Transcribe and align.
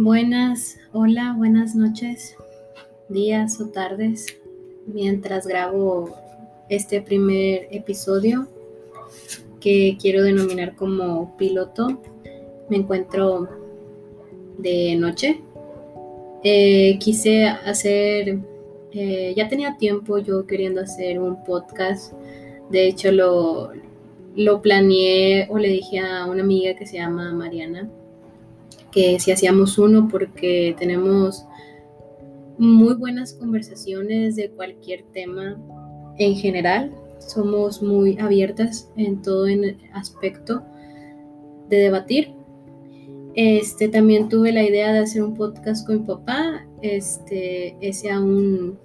Buenas, 0.00 0.78
hola, 0.92 1.34
buenas 1.36 1.74
noches, 1.74 2.36
días 3.08 3.60
o 3.60 3.66
tardes, 3.66 4.26
mientras 4.86 5.44
grabo 5.44 6.14
este 6.68 7.02
primer 7.02 7.66
episodio 7.72 8.46
que 9.58 9.98
quiero 10.00 10.22
denominar 10.22 10.76
como 10.76 11.36
piloto. 11.36 12.00
Me 12.68 12.76
encuentro 12.76 13.48
de 14.56 14.94
noche. 14.94 15.40
Eh, 16.44 16.96
quise 17.00 17.46
hacer, 17.48 18.38
eh, 18.92 19.34
ya 19.36 19.48
tenía 19.48 19.78
tiempo 19.78 20.18
yo 20.18 20.46
queriendo 20.46 20.80
hacer 20.80 21.18
un 21.18 21.42
podcast. 21.42 22.12
De 22.70 22.86
hecho, 22.86 23.10
lo, 23.10 23.72
lo 24.36 24.62
planeé 24.62 25.48
o 25.50 25.58
le 25.58 25.70
dije 25.70 25.98
a 25.98 26.26
una 26.26 26.44
amiga 26.44 26.76
que 26.76 26.86
se 26.86 26.98
llama 26.98 27.32
Mariana 27.32 27.90
que 28.90 29.18
si 29.20 29.30
hacíamos 29.30 29.78
uno 29.78 30.08
porque 30.08 30.74
tenemos 30.78 31.44
muy 32.58 32.94
buenas 32.94 33.34
conversaciones 33.34 34.36
de 34.36 34.50
cualquier 34.50 35.04
tema 35.12 35.56
en 36.18 36.34
general. 36.34 36.92
Somos 37.18 37.82
muy 37.82 38.18
abiertas 38.18 38.90
en 38.96 39.22
todo 39.22 39.46
el 39.46 39.78
aspecto 39.92 40.62
de 41.68 41.76
debatir. 41.76 42.32
Este, 43.34 43.88
también 43.88 44.28
tuve 44.28 44.52
la 44.52 44.64
idea 44.64 44.92
de 44.92 45.00
hacer 45.00 45.22
un 45.22 45.34
podcast 45.34 45.86
con 45.86 46.00
mi 46.00 46.06
papá. 46.06 46.66
Este, 46.82 47.76
ese 47.80 48.10
aún, 48.10 48.78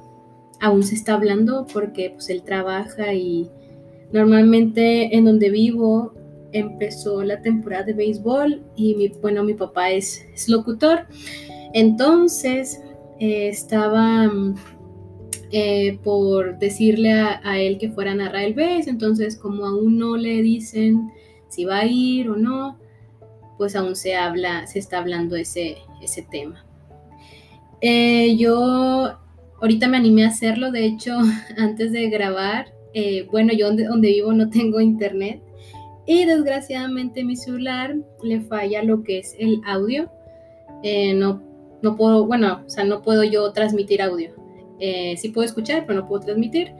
aún 0.59 0.83
se 0.83 0.95
está 0.95 1.15
hablando 1.15 1.65
porque 1.73 2.11
pues, 2.11 2.29
él 2.29 2.43
trabaja 2.43 3.13
y 3.13 3.49
normalmente 4.11 5.15
en 5.15 5.25
donde 5.25 5.49
vivo 5.49 6.13
empezó 6.53 7.23
la 7.23 7.41
temporada 7.41 7.83
de 7.83 7.93
béisbol 7.93 8.61
y 8.75 8.95
mi, 8.95 9.09
bueno, 9.21 9.43
mi 9.43 9.53
papá 9.53 9.89
es, 9.89 10.25
locutor. 10.47 11.07
Entonces 11.73 12.81
eh, 13.19 13.49
estaba 13.49 14.31
eh, 15.51 15.99
por 16.03 16.57
decirle 16.59 17.11
a, 17.11 17.59
él 17.59 17.77
que 17.77 17.91
fuera 17.91 18.11
a 18.11 18.15
narrar 18.15 18.43
el 18.43 18.53
béis, 18.53 18.87
entonces 18.87 19.35
como 19.35 19.65
aún 19.65 19.97
no 19.97 20.15
le 20.15 20.41
dicen 20.41 21.11
si 21.49 21.65
va 21.65 21.79
a 21.79 21.85
ir 21.85 22.29
o 22.29 22.35
no, 22.35 22.79
pues 23.57 23.75
aún 23.75 23.95
se 23.95 24.15
habla, 24.15 24.65
se 24.65 24.79
está 24.79 24.99
hablando 24.99 25.35
ese, 25.35 25.77
ese 26.01 26.23
tema. 26.23 26.65
Eh, 27.81 28.35
yo 28.37 29.19
ahorita 29.61 29.87
me 29.87 29.97
animé 29.97 30.25
a 30.25 30.29
hacerlo, 30.29 30.71
de 30.71 30.85
hecho, 30.85 31.17
antes 31.57 31.91
de 31.91 32.09
grabar, 32.09 32.73
bueno, 33.31 33.53
yo 33.53 33.75
donde 33.75 34.07
vivo 34.09 34.33
no 34.33 34.49
tengo 34.51 34.79
internet, 34.79 35.41
y 36.05 36.25
desgraciadamente 36.25 37.23
mi 37.23 37.35
celular 37.35 37.95
le 38.21 38.41
falla 38.41 38.83
lo 38.83 39.03
que 39.03 39.19
es 39.19 39.35
el 39.39 39.61
audio. 39.65 40.11
Eh, 40.83 41.13
no, 41.13 41.41
no 41.81 41.95
puedo, 41.95 42.25
bueno, 42.25 42.63
o 42.65 42.69
sea, 42.69 42.83
no 42.83 43.01
puedo 43.01 43.23
yo 43.23 43.51
transmitir 43.53 44.01
audio. 44.01 44.33
Eh, 44.79 45.15
sí 45.17 45.29
puedo 45.29 45.45
escuchar, 45.45 45.85
pero 45.85 46.01
no 46.01 46.07
puedo 46.07 46.23
transmitir. 46.23 46.73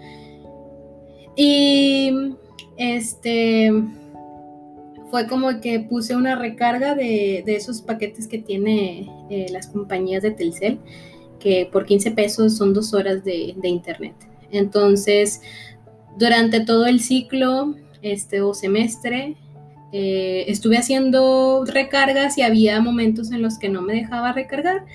Y 1.36 2.12
este 2.78 3.72
fue 5.10 5.28
como 5.28 5.62
que 5.62 5.80
puse 5.80 6.16
una 6.16 6.36
recarga 6.36 6.96
de, 6.96 7.44
esos 7.48 7.82
paquetes 7.82 8.28
que 8.28 8.40
tiene 8.40 9.10
eh, 9.30 9.46
las 9.52 9.68
compañías 9.68 10.24
de 10.24 10.32
Telcel, 10.32 10.80
que 11.40 11.70
por 11.72 11.86
15 11.86 12.12
pesos 12.12 12.58
son 12.58 12.74
dos 12.74 12.94
horas 12.94 13.24
de, 13.24 13.54
de 13.56 13.70
internet. 13.70 14.16
Entonces, 14.52 15.42
durante 16.18 16.60
todo 16.60 16.88
el 16.88 17.00
ciclo 17.00 17.76
este 18.04 18.42
o 18.42 18.54
semestre. 18.54 19.36
Eh, 19.92 20.46
estuve 20.48 20.78
haciendo 20.78 21.66
recargas 21.66 22.38
y 22.38 22.42
había 22.42 22.80
momentos 22.82 23.32
en 23.32 23.42
los 23.42 23.58
que 23.58 23.70
no 23.70 23.82
me 23.82 23.94
dejaba 23.94 24.34
recargar. 24.34 24.86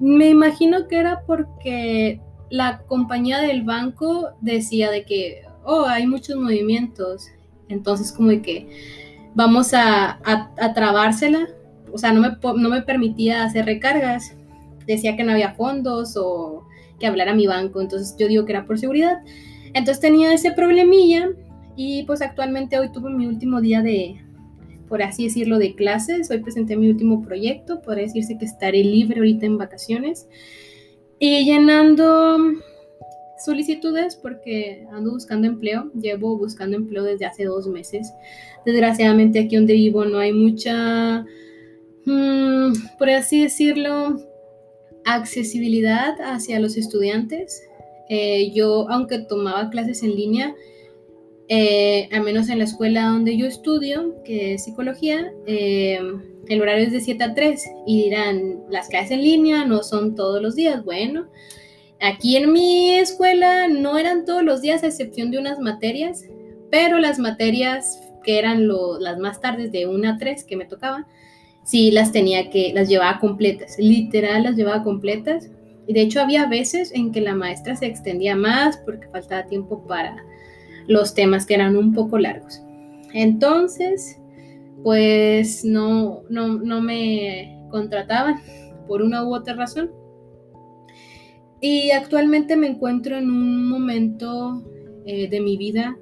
Me 0.00 0.28
imagino 0.28 0.88
que 0.88 0.96
era 0.96 1.22
porque 1.26 2.20
la 2.50 2.82
compañía 2.86 3.40
del 3.40 3.62
banco 3.62 4.30
decía 4.40 4.90
de 4.90 5.04
que, 5.04 5.42
oh, 5.64 5.84
hay 5.86 6.06
muchos 6.06 6.36
movimientos. 6.36 7.28
Entonces 7.68 8.12
como 8.12 8.28
de 8.28 8.42
que 8.42 8.68
vamos 9.34 9.74
a, 9.74 10.20
a, 10.24 10.74
trabársela. 10.74 11.48
O 11.92 11.98
sea, 11.98 12.12
no 12.12 12.20
me, 12.20 12.36
no 12.60 12.68
me 12.68 12.82
permitía 12.82 13.44
hacer 13.44 13.66
recargas. 13.66 14.36
Decía 14.86 15.16
que 15.16 15.24
no 15.24 15.32
había 15.32 15.54
fondos 15.54 16.16
o 16.16 16.64
que 16.98 17.06
hablara 17.06 17.34
mi 17.34 17.46
banco. 17.46 17.80
Entonces 17.80 18.14
yo 18.18 18.28
digo 18.28 18.44
que 18.44 18.52
era 18.52 18.66
por 18.66 18.78
seguridad. 18.78 19.18
Entonces 19.74 20.00
tenía 20.00 20.32
ese 20.32 20.52
problemilla 20.52 21.28
y 21.76 22.04
pues 22.04 22.22
actualmente 22.22 22.78
hoy 22.78 22.90
tuve 22.92 23.10
mi 23.10 23.26
último 23.26 23.60
día 23.60 23.82
de, 23.82 24.20
por 24.88 25.02
así 25.02 25.24
decirlo, 25.24 25.58
de 25.58 25.74
clases. 25.74 26.30
Hoy 26.30 26.38
presenté 26.38 26.76
mi 26.76 26.88
último 26.88 27.22
proyecto. 27.22 27.80
Podría 27.82 28.04
decirse 28.04 28.38
que 28.38 28.44
estaré 28.44 28.84
libre 28.84 29.18
ahorita 29.18 29.46
en 29.46 29.58
vacaciones. 29.58 30.28
Y 31.18 31.44
llenando 31.44 32.38
solicitudes 33.38 34.16
porque 34.16 34.86
ando 34.92 35.12
buscando 35.12 35.46
empleo. 35.46 35.90
Llevo 35.94 36.38
buscando 36.38 36.76
empleo 36.76 37.02
desde 37.02 37.26
hace 37.26 37.44
dos 37.44 37.66
meses. 37.66 38.12
Desgraciadamente 38.64 39.40
aquí 39.40 39.56
donde 39.56 39.74
vivo 39.74 40.04
no 40.04 40.18
hay 40.18 40.32
mucha, 40.32 41.24
mm, 42.04 42.72
por 42.98 43.10
así 43.10 43.42
decirlo, 43.42 44.20
accesibilidad 45.04 46.14
hacia 46.20 46.60
los 46.60 46.76
estudiantes. 46.76 47.62
Eh, 48.08 48.52
yo, 48.54 48.88
aunque 48.90 49.18
tomaba 49.18 49.70
clases 49.70 50.02
en 50.02 50.14
línea, 50.14 50.54
eh, 51.48 52.08
menos 52.24 52.48
en 52.48 52.58
la 52.58 52.64
escuela 52.64 53.08
donde 53.08 53.36
yo 53.36 53.46
estudio, 53.46 54.22
que 54.24 54.54
es 54.54 54.64
psicología, 54.64 55.32
eh, 55.46 56.00
el 56.48 56.62
horario 56.62 56.86
es 56.86 56.92
de 56.92 57.00
7 57.00 57.24
a 57.24 57.34
3 57.34 57.64
y 57.86 58.04
dirán, 58.04 58.60
las 58.70 58.88
clases 58.88 59.12
en 59.12 59.22
línea 59.22 59.64
no 59.64 59.82
son 59.82 60.14
todos 60.14 60.40
los 60.40 60.54
días. 60.54 60.84
Bueno, 60.84 61.26
aquí 62.00 62.36
en 62.36 62.52
mi 62.52 62.94
escuela 62.96 63.68
no 63.68 63.98
eran 63.98 64.24
todos 64.24 64.42
los 64.42 64.62
días 64.62 64.82
a 64.82 64.88
excepción 64.88 65.30
de 65.30 65.38
unas 65.38 65.58
materias, 65.58 66.24
pero 66.70 66.98
las 66.98 67.18
materias 67.18 68.00
que 68.22 68.38
eran 68.38 68.66
las 69.00 69.18
más 69.18 69.40
tardes 69.40 69.70
de 69.70 69.86
1 69.86 70.08
a 70.08 70.16
3 70.18 70.44
que 70.44 70.56
me 70.56 70.64
tocaban, 70.64 71.06
sí 71.64 71.90
las 71.90 72.12
tenía 72.12 72.50
que, 72.50 72.72
las 72.74 72.88
llevaba 72.88 73.20
completas, 73.20 73.76
literal 73.78 74.44
las 74.44 74.56
llevaba 74.56 74.82
completas. 74.82 75.50
Y 75.86 75.92
de 75.92 76.00
hecho 76.00 76.22
había 76.22 76.46
veces 76.46 76.92
en 76.94 77.12
que 77.12 77.20
la 77.20 77.34
maestra 77.34 77.76
se 77.76 77.84
extendía 77.84 78.34
más 78.34 78.78
porque 78.78 79.08
faltaba 79.08 79.46
tiempo 79.46 79.86
para 79.86 80.16
los 80.86 81.14
temas 81.14 81.46
que 81.46 81.54
eran 81.54 81.76
un 81.76 81.92
poco 81.92 82.18
largos. 82.18 82.62
Entonces, 83.12 84.20
pues 84.82 85.64
no, 85.64 86.22
no, 86.28 86.80
me 86.80 87.58
contrataban 87.70 88.40
por 88.86 89.02
una 89.02 89.24
u 89.24 89.34
otra 89.34 89.54
razón. 89.54 89.90
Y 91.60 91.90
actualmente 91.92 92.56
me 92.56 92.66
encuentro 92.66 93.16
en 93.16 93.30
un 93.30 93.68
momento 93.68 94.62
eh, 95.06 95.28
de 95.28 95.40
mi 95.40 95.56
vida 95.56 95.96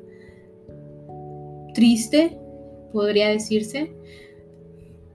triste, 1.75 2.39
podría 2.93 3.29
decirse. 3.29 3.93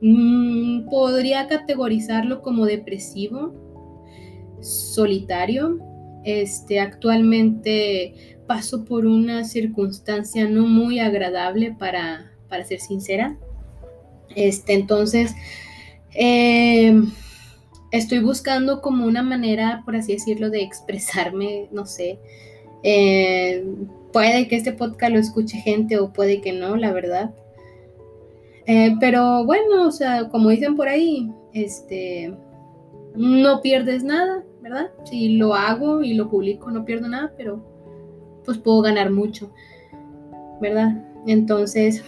Mm, 0.01 0.89
podría 0.89 1.47
categorizarlo 1.47 2.41
como 2.41 2.65
depresivo, 2.65 3.53
solitario. 4.61 5.79
Este, 6.27 6.81
actualmente 6.81 8.35
paso 8.47 8.83
por 8.83 9.05
una 9.05 9.45
circunstancia 9.45 10.45
no 10.49 10.67
muy 10.67 10.99
agradable 10.99 11.73
para, 11.79 12.33
ser 12.65 12.81
sincera. 12.81 13.37
Este, 14.35 14.73
entonces, 14.73 15.33
eh, 16.13 17.01
estoy 17.93 18.19
buscando 18.19 18.81
como 18.81 19.05
una 19.05 19.23
manera, 19.23 19.83
por 19.85 19.95
así 19.95 20.11
decirlo, 20.11 20.49
de 20.49 20.63
expresarme, 20.63 21.69
no 21.71 21.85
sé. 21.85 22.19
Eh, 22.83 23.65
puede 24.11 24.49
que 24.49 24.57
este 24.57 24.73
podcast 24.73 25.13
lo 25.13 25.19
escuche 25.19 25.59
gente 25.59 25.97
o 25.97 26.11
puede 26.11 26.41
que 26.41 26.51
no, 26.51 26.75
la 26.75 26.91
verdad. 26.91 27.33
Eh, 28.65 28.97
pero 28.99 29.45
bueno, 29.45 29.87
o 29.87 29.91
sea, 29.91 30.27
como 30.27 30.49
dicen 30.49 30.75
por 30.75 30.89
ahí, 30.89 31.31
este, 31.53 32.33
no 33.15 33.61
pierdes 33.61 34.03
nada, 34.03 34.43
¿verdad? 34.67 34.91
Si 35.05 35.37
lo 35.37 35.53
hago 35.53 36.03
y 36.03 36.13
lo 36.13 36.29
publico, 36.29 36.69
no 36.71 36.83
pierdo 36.83 37.07
nada, 37.07 37.33
pero 37.37 37.63
pues 38.43 38.57
puedo 38.57 38.81
ganar 38.81 39.11
mucho, 39.11 39.53
¿verdad? 40.61 41.05
Entonces, 41.25 42.03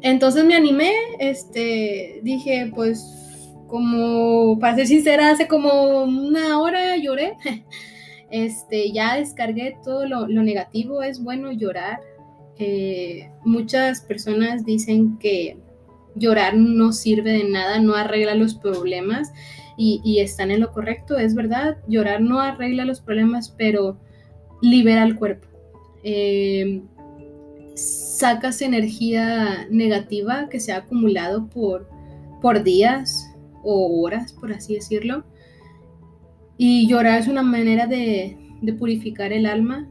entonces 0.00 0.44
me 0.44 0.54
animé, 0.54 0.92
este, 1.18 2.20
dije, 2.22 2.70
pues, 2.74 3.52
como, 3.66 4.58
para 4.60 4.76
ser 4.76 4.86
sincera, 4.86 5.30
hace 5.30 5.48
como 5.48 6.04
una 6.04 6.60
hora 6.60 6.96
lloré, 6.96 7.36
este, 8.30 8.92
ya 8.92 9.16
descargué 9.16 9.76
todo 9.82 10.06
lo, 10.06 10.26
negativo, 10.28 11.02
es 11.02 11.22
bueno 11.22 11.50
llorar. 11.50 11.98
Eh, 12.58 13.28
muchas 13.44 14.02
personas 14.02 14.64
dicen 14.64 15.18
que 15.18 15.56
llorar 16.14 16.54
no 16.56 16.92
sirve 16.92 17.32
de 17.32 17.44
nada, 17.44 17.80
no 17.80 17.96
arregla 17.96 18.36
los 18.36 18.54
problemas 18.54 19.32
y, 19.76 20.20
están 20.20 20.50
en 20.50 20.60
lo 20.60 20.72
correcto, 20.72 21.18
es 21.18 21.34
verdad, 21.34 21.78
llorar 21.88 22.20
no 22.20 22.40
arregla 22.40 22.84
los 22.84 23.00
problemas, 23.00 23.50
pero 23.50 23.98
libera 24.62 25.04
el 25.04 25.16
cuerpo. 25.16 25.48
Eh, 26.04 26.82
sacas 27.74 28.62
energía 28.62 29.66
negativa 29.70 30.48
que 30.48 30.60
se 30.60 30.72
ha 30.72 30.78
acumulado 30.78 31.48
por, 31.48 31.88
por 32.40 32.62
días 32.62 33.34
o 33.64 34.02
horas, 34.02 34.32
por 34.32 34.52
así 34.52 34.74
decirlo. 34.74 35.24
Y 36.56 36.86
llorar 36.86 37.20
es 37.20 37.28
una 37.28 37.42
manera 37.42 37.86
de, 37.86 38.38
purificar 38.78 39.32
el 39.32 39.46
alma. 39.46 39.88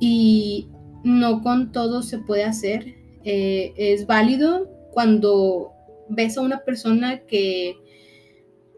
Y 0.00 0.68
no 1.04 1.42
con 1.42 1.72
todo 1.72 2.02
se 2.02 2.18
puede 2.18 2.44
hacer. 2.44 2.94
Eh, 3.24 3.74
es 3.76 4.06
válido 4.06 4.68
cuando 4.92 5.72
ves 6.08 6.38
a 6.38 6.42
una 6.42 6.64
persona 6.64 7.20
que, 7.26 7.76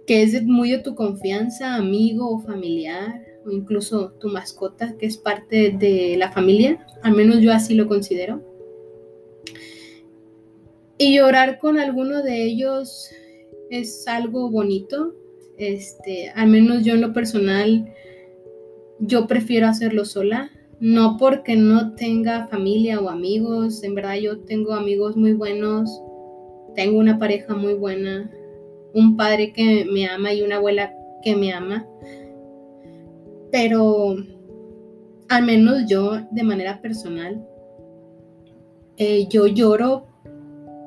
que 0.07 0.23
es 0.23 0.43
muy 0.43 0.71
de 0.71 0.79
tu 0.79 0.95
confianza, 0.95 1.75
amigo 1.75 2.31
o 2.31 2.41
familiar, 2.41 3.23
o 3.45 3.51
incluso 3.51 4.13
tu 4.21 4.29
mascota, 4.29 4.97
que 4.99 5.07
es 5.07 5.17
parte 5.17 5.71
de 5.71 6.17
la 6.17 6.31
familia. 6.33 6.87
Al 7.03 7.15
menos 7.15 7.41
yo 7.41 7.53
así 7.53 7.75
lo 7.75 7.89
considero. 7.89 8.43
Y 10.99 11.17
llorar 11.17 11.59
con 11.59 11.79
alguno 11.79 12.23
de 12.23 12.45
ellos 12.45 13.11
es 13.71 14.07
algo 14.07 14.51
bonito. 14.51 15.15
Este, 15.57 16.31
al 16.35 16.49
menos 16.49 16.85
yo 16.85 16.95
en 16.95 17.01
lo 17.01 17.13
personal, 17.13 17.93
yo 18.99 19.27
prefiero 19.27 19.67
hacerlo 19.67 20.05
sola. 20.05 20.51
No 20.79 21.17
porque 21.19 21.57
no 21.57 21.95
tenga 21.95 22.49
familia 22.49 23.01
o 23.01 23.09
amigos. 23.09 23.83
En 23.83 23.95
verdad 23.95 24.17
yo 24.17 24.41
tengo 24.41 24.75
amigos 24.75 25.17
muy 25.17 25.33
buenos. 25.33 25.91
Tengo 26.81 26.99
una 26.99 27.19
pareja 27.19 27.55
muy 27.55 27.75
buena. 27.75 28.31
Un 28.95 29.15
padre 29.15 29.53
que 29.53 29.85
me 29.85 30.07
ama 30.07 30.33
y 30.33 30.41
una 30.41 30.57
abuela 30.57 30.95
que 31.23 31.37
me 31.37 31.53
ama. 31.53 31.87
Pero 33.53 34.17
al 35.29 35.45
menos 35.45 35.85
yo 35.87 36.23
de 36.31 36.43
manera 36.43 36.81
personal, 36.81 37.47
eh, 38.97 39.27
yo 39.29 39.47
lloro 39.47 40.07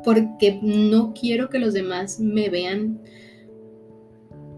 porque 0.04 0.60
no 0.63 1.13
quiero 1.13 1.50
que 1.51 1.60
los 1.60 1.75
demás 1.75 2.19
me 2.19 2.50
vean. 2.50 3.00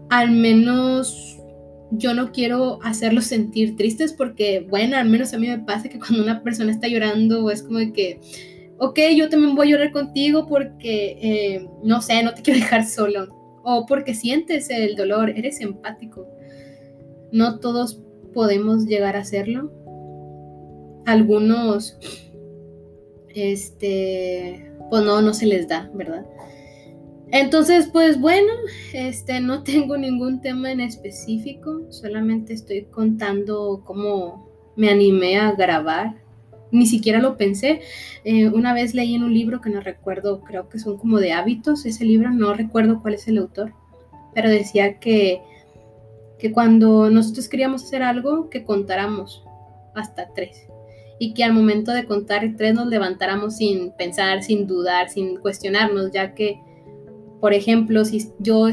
Al 0.08 0.30
menos 0.30 1.38
yo 1.90 2.14
no 2.14 2.32
quiero 2.32 2.78
hacerlos 2.82 3.26
sentir 3.26 3.76
tristes 3.76 4.14
porque, 4.14 4.66
bueno, 4.70 4.96
al 4.96 5.10
menos 5.10 5.34
a 5.34 5.38
mí 5.38 5.48
me 5.48 5.58
pasa 5.58 5.90
que 5.90 5.98
cuando 5.98 6.22
una 6.22 6.42
persona 6.42 6.72
está 6.72 6.88
llorando 6.88 7.50
es 7.50 7.62
como 7.62 7.80
que, 7.92 8.20
ok, 8.78 8.98
yo 9.14 9.28
también 9.28 9.54
voy 9.54 9.68
a 9.68 9.70
llorar 9.72 9.92
contigo 9.92 10.46
porque, 10.46 11.18
eh, 11.20 11.68
no 11.82 12.00
sé, 12.02 12.22
no 12.22 12.34
te 12.34 12.42
quiero 12.42 12.60
dejar 12.60 12.84
solo. 12.86 13.28
O 13.62 13.86
porque 13.86 14.14
sientes 14.14 14.70
el 14.70 14.94
dolor, 14.96 15.30
eres 15.30 15.60
empático. 15.60 16.28
No 17.32 17.58
todos 17.58 18.00
podemos 18.32 18.86
llegar 18.86 19.16
a 19.16 19.20
hacerlo. 19.20 19.72
Algunos, 21.06 21.98
este, 23.34 24.72
pues 24.90 25.04
no, 25.04 25.20
no 25.20 25.34
se 25.34 25.46
les 25.46 25.68
da, 25.68 25.90
¿verdad? 25.94 26.26
Entonces, 27.32 27.88
pues 27.92 28.20
bueno, 28.20 28.52
este, 28.92 29.40
no 29.40 29.62
tengo 29.64 29.96
ningún 29.96 30.40
tema 30.40 30.70
en 30.70 30.80
específico, 30.80 31.82
solamente 31.90 32.52
estoy 32.52 32.84
contando 32.84 33.82
cómo 33.84 34.48
me 34.76 34.90
animé 34.90 35.38
a 35.38 35.52
grabar. 35.52 36.25
Ni 36.70 36.86
siquiera 36.86 37.20
lo 37.20 37.36
pensé. 37.36 37.80
Eh, 38.24 38.48
una 38.48 38.74
vez 38.74 38.94
leí 38.94 39.14
en 39.14 39.22
un 39.22 39.32
libro 39.32 39.60
que 39.60 39.70
no 39.70 39.80
recuerdo, 39.80 40.40
creo 40.40 40.68
que 40.68 40.78
son 40.78 40.98
como 40.98 41.18
de 41.18 41.32
hábitos, 41.32 41.86
ese 41.86 42.04
libro, 42.04 42.30
no 42.30 42.54
recuerdo 42.54 43.00
cuál 43.00 43.14
es 43.14 43.28
el 43.28 43.38
autor, 43.38 43.72
pero 44.34 44.50
decía 44.50 44.98
que, 44.98 45.40
que 46.38 46.52
cuando 46.52 47.10
nosotros 47.10 47.48
queríamos 47.48 47.84
hacer 47.84 48.02
algo, 48.02 48.50
que 48.50 48.64
contáramos 48.64 49.44
hasta 49.94 50.32
tres 50.34 50.66
y 51.18 51.32
que 51.32 51.44
al 51.44 51.52
momento 51.52 51.92
de 51.92 52.04
contar 52.04 52.54
tres 52.56 52.74
nos 52.74 52.88
levantáramos 52.88 53.56
sin 53.56 53.92
pensar, 53.92 54.42
sin 54.42 54.66
dudar, 54.66 55.08
sin 55.08 55.38
cuestionarnos, 55.38 56.10
ya 56.12 56.34
que, 56.34 56.60
por 57.40 57.54
ejemplo, 57.54 58.04
si 58.04 58.30
yo, 58.38 58.68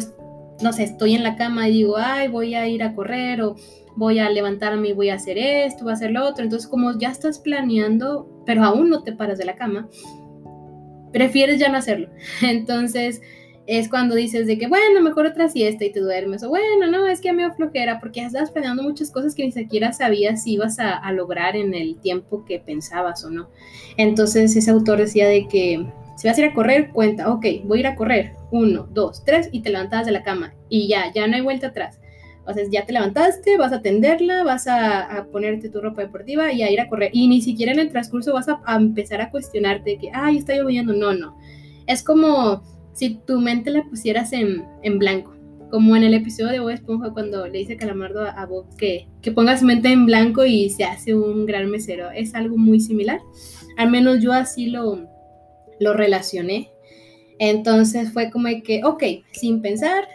no 0.62 0.74
sé, 0.74 0.84
estoy 0.84 1.16
en 1.16 1.24
la 1.24 1.36
cama 1.36 1.68
y 1.68 1.74
digo, 1.74 1.98
ay, 1.98 2.28
voy 2.28 2.56
a 2.56 2.68
ir 2.68 2.84
a 2.84 2.94
correr 2.94 3.42
o 3.42 3.56
voy 3.96 4.20
a 4.20 4.30
levantarme 4.30 4.90
y 4.90 4.94
voy 4.94 5.10
a 5.10 5.16
hacer 5.16 5.38
esto, 5.38 5.84
voy 5.84 5.92
a 5.92 5.96
hacer 5.96 6.12
lo 6.12 6.26
otro, 6.26 6.44
entonces 6.44 6.70
como 6.70 6.98
ya 6.98 7.10
estás 7.10 7.40
planeando, 7.40 8.28
pero 8.46 8.64
aún 8.64 8.90
no 8.90 9.04
te 9.04 9.14
paras 9.14 9.38
de 9.38 9.46
la 9.46 9.56
cama, 9.56 9.88
prefieres 11.12 11.60
ya 11.60 11.70
no 11.70 11.78
hacerlo. 11.78 12.10
Entonces, 12.42 13.22
es 13.66 13.88
cuando 13.88 14.16
dices 14.16 14.46
de 14.46 14.58
que, 14.58 14.68
bueno, 14.68 15.02
mejor 15.02 15.26
otra 15.26 15.48
siesta 15.48 15.86
y 15.86 15.92
te 15.92 16.02
duermes, 16.02 16.44
o 16.44 16.50
bueno, 16.50 16.88
no, 16.92 17.08
es 17.08 17.22
que 17.22 17.32
me 17.32 17.50
flojera, 17.54 18.00
porque 18.00 18.20
ya 18.20 18.28
estás 18.28 18.52
planeando 18.52 18.84
muchas 18.84 19.10
cosas 19.10 19.36
que 19.36 19.46
ni 19.46 19.54
siquiera 19.54 19.94
sabías 19.94 20.44
si 20.44 20.54
ibas 20.54 20.80
a, 20.80 21.10
lograr 21.14 21.56
en 21.56 21.74
el 21.74 21.98
tiempo 22.00 22.44
que 22.44 22.60
pensabas 22.60 23.24
o 23.24 23.30
no. 23.30 23.50
Entonces 23.96 24.56
ese 24.56 24.72
autor 24.72 24.98
decía 24.98 25.28
de 25.28 25.48
que 25.48 25.86
si 26.16 26.28
vas 26.28 26.38
a 26.38 26.42
ir 26.42 26.48
a 26.48 26.54
correr, 26.54 26.90
cuenta, 26.90 27.32
ok, 27.32 27.46
voy 27.66 27.80
a 27.80 27.82
ir 27.82 27.88
a 27.88 27.96
correr, 27.96 28.34
uno, 28.52 28.88
dos, 28.92 29.24
tres, 29.26 29.50
y 29.52 29.62
te 29.62 29.70
levantabas 29.70 30.06
de 30.06 30.12
la 30.12 30.24
cama, 30.24 30.54
y 30.70 30.88
ya, 30.88 31.12
ya 31.14 31.28
no 31.28 31.36
hay 31.36 31.42
vuelta 31.42 31.68
atrás. 31.68 32.00
O 32.46 32.54
sea, 32.54 32.64
ya 32.70 32.86
te 32.86 32.92
levantaste, 32.92 33.58
vas 33.58 33.72
a 33.72 33.78
atenderla, 33.78 34.44
vas 34.44 34.68
a, 34.68 35.28
ponerte 35.32 35.70
tu 35.70 35.80
ropa 35.80 36.02
deportiva 36.02 36.52
y 36.52 36.62
a 36.62 36.70
ir 36.70 36.82
a 36.82 36.90
correr. 36.90 37.10
Y 37.14 37.30
ni 37.30 37.42
siquiera 37.42 37.72
en 37.72 37.80
el 37.80 37.90
transcurso 37.90 38.34
vas 38.34 38.50
a, 38.50 38.60
a 38.66 38.76
empezar 38.76 39.22
a 39.22 39.32
cuestionarte 39.32 39.98
que, 39.98 40.10
ay, 40.14 40.40
está 40.40 40.54
lloviendo. 40.54 40.94
No, 40.94 41.14
no. 41.14 41.38
Es 41.88 42.04
como 42.04 42.62
si 42.94 43.16
tu 43.16 43.40
mente 43.40 43.72
la 43.72 43.84
pusieras 43.84 44.34
en, 44.34 44.66
blanco, 45.00 45.34
como 45.72 45.96
en 45.96 46.04
el 46.04 46.14
episodio 46.14 46.52
de 46.52 46.60
Bob 46.60 46.70
Esponja 46.70 47.12
cuando 47.12 47.48
le 47.48 47.60
dice 47.60 47.78
Calamardo 47.78 48.26
a 48.26 48.46
Bob 48.46 48.76
que, 48.78 49.08
que 49.22 49.32
ponga 49.32 49.58
su 49.58 49.66
mente 49.66 49.92
en 49.92 50.06
blanco 50.06 50.46
y 50.46 50.70
se 50.70 50.84
hace 50.84 51.16
un 51.16 51.46
gran 51.46 51.70
mesero. 51.70 52.12
Es 52.12 52.36
algo 52.36 52.58
muy 52.58 52.80
similar. 52.80 53.20
Al 53.78 53.90
menos 53.90 54.22
yo 54.22 54.34
así 54.34 54.68
lo, 54.68 55.08
lo 55.80 55.94
relacioné. 55.94 56.72
Entonces 57.40 58.12
fue 58.12 58.32
como 58.32 58.50
que, 58.64 58.82
ok, 58.84 59.04
sin 59.32 59.62
pensar, 59.62 60.08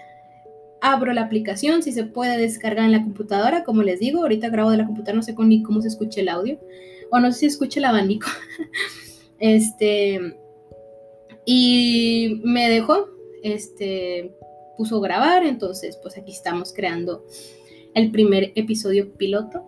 abro 0.81 1.13
la 1.13 1.23
aplicación, 1.23 1.83
si 1.83 1.93
se 1.93 2.05
puede 2.05 2.39
descargar 2.39 2.85
en 2.85 2.93
la 2.93 3.03
computadora, 3.03 3.65
como 3.65 3.83
les 3.83 4.01
digo, 4.01 4.21
ahorita 4.23 4.49
grabo 4.49 4.71
de 4.71 4.79
la 4.79 4.87
computadora, 4.87 5.17
no 5.17 5.23
sé 5.23 5.35
ni 5.39 5.63
cómo 5.63 5.83
se 5.83 5.89
escucha 5.89 6.21
el 6.21 6.29
audio, 6.29 6.59
o 7.11 7.19
no 7.19 7.33
sé 7.33 7.41
si 7.41 7.47
escucha 7.47 7.81
el 7.81 7.87
abanico. 7.87 8.29
este, 9.39 10.37
y 11.45 12.41
me 12.45 12.69
dejó, 12.69 13.09
este, 13.43 14.33
puso 14.77 15.01
grabar, 15.01 15.45
entonces 15.45 15.99
pues 16.03 16.17
aquí 16.17 16.33
estamos 16.33 16.73
creando 16.73 17.25
el 17.95 18.11
primer 18.11 18.53
episodio 18.55 19.13
piloto. 19.15 19.65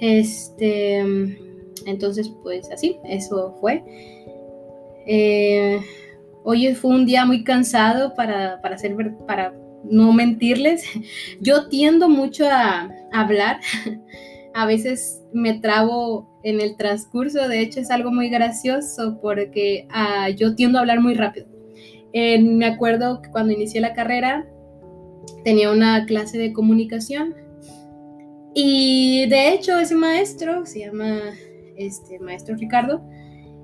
Este, 0.00 1.04
entonces 1.86 2.32
pues 2.42 2.70
así, 2.70 2.98
eso 3.04 3.56
fue. 3.60 3.82
Eh, 5.06 5.80
hoy 6.44 6.74
fue 6.74 6.90
un 6.92 7.06
día 7.06 7.24
muy 7.24 7.44
cansado 7.44 8.14
para, 8.14 8.60
para, 8.62 8.76
hacer, 8.76 8.96
para 9.26 9.54
no 9.84 10.12
mentirles. 10.12 10.84
Yo 11.40 11.68
tiendo 11.68 12.08
mucho 12.08 12.46
a 12.50 12.90
hablar. 13.12 13.60
A 14.56 14.66
veces 14.66 15.20
me 15.32 15.54
trabo 15.54 16.28
en 16.44 16.60
el 16.60 16.76
transcurso. 16.76 17.48
De 17.48 17.60
hecho, 17.60 17.80
es 17.80 17.90
algo 17.90 18.12
muy 18.12 18.28
gracioso 18.28 19.18
porque 19.20 19.88
ah, 19.90 20.28
yo 20.30 20.54
tiendo 20.54 20.78
a 20.78 20.82
hablar 20.82 21.00
muy 21.00 21.14
rápido. 21.14 21.48
me 22.12 22.64
acuerdo 22.64 23.20
que 23.20 23.30
cuando 23.30 23.52
inicié 23.52 23.80
la 23.80 23.94
carrera 23.94 24.46
tenía 25.42 25.72
una 25.72 26.06
clase 26.06 26.38
de 26.38 26.52
comunicación 26.52 27.34
y 28.54 29.26
de 29.26 29.52
hecho 29.52 29.78
ese 29.78 29.96
maestro 29.96 30.64
se 30.64 30.80
llama 30.80 31.20
este 31.76 32.18
maestro 32.18 32.56
Ricardo. 32.56 33.02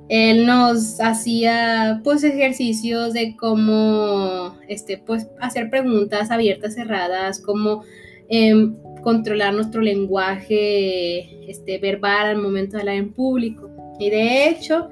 Él 0.08 0.44
nos 0.44 1.00
hacía 1.00 2.00
pues 2.02 2.24
ejercicios 2.24 3.12
de 3.12 3.36
cómo 3.36 4.56
este 4.66 4.98
pues 4.98 5.28
hacer 5.40 5.70
preguntas 5.70 6.32
abiertas, 6.32 6.74
cerradas, 6.74 7.40
cómo 7.40 7.84
em, 8.28 8.74
controlar 9.02 9.54
nuestro 9.54 9.80
lenguaje 9.82 11.48
este, 11.48 11.78
verbal 11.78 12.26
al 12.26 12.42
momento 12.42 12.76
de 12.76 12.80
hablar 12.80 12.96
en 12.96 13.12
público. 13.12 13.70
Y 13.98 14.10
de 14.10 14.48
hecho, 14.48 14.88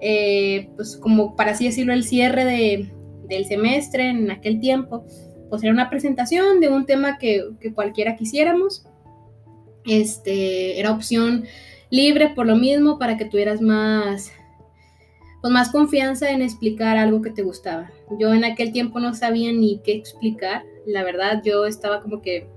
eh, 0.00 0.68
pues 0.76 0.96
como 0.96 1.34
para 1.34 1.52
así 1.52 1.64
decirlo, 1.64 1.92
el 1.92 2.04
cierre 2.04 2.44
de, 2.44 2.92
del 3.26 3.46
semestre 3.46 4.08
en 4.10 4.30
aquel 4.30 4.60
tiempo, 4.60 5.06
pues 5.48 5.62
era 5.62 5.72
una 5.72 5.90
presentación 5.90 6.60
de 6.60 6.68
un 6.68 6.86
tema 6.86 7.18
que, 7.18 7.42
que 7.60 7.72
cualquiera 7.72 8.16
quisiéramos. 8.16 8.84
Este, 9.86 10.78
era 10.78 10.92
opción 10.92 11.44
libre 11.90 12.30
por 12.30 12.46
lo 12.46 12.56
mismo 12.56 12.98
para 12.98 13.16
que 13.16 13.24
tuvieras 13.24 13.60
más, 13.60 14.32
pues 15.40 15.52
más 15.52 15.70
confianza 15.70 16.30
en 16.30 16.42
explicar 16.42 16.96
algo 16.96 17.22
que 17.22 17.30
te 17.30 17.42
gustaba. 17.42 17.90
Yo 18.18 18.32
en 18.32 18.44
aquel 18.44 18.72
tiempo 18.72 19.00
no 19.00 19.14
sabía 19.14 19.52
ni 19.52 19.80
qué 19.84 19.92
explicar, 19.92 20.64
la 20.86 21.02
verdad 21.04 21.42
yo 21.44 21.66
estaba 21.66 22.00
como 22.00 22.22
que 22.22 22.48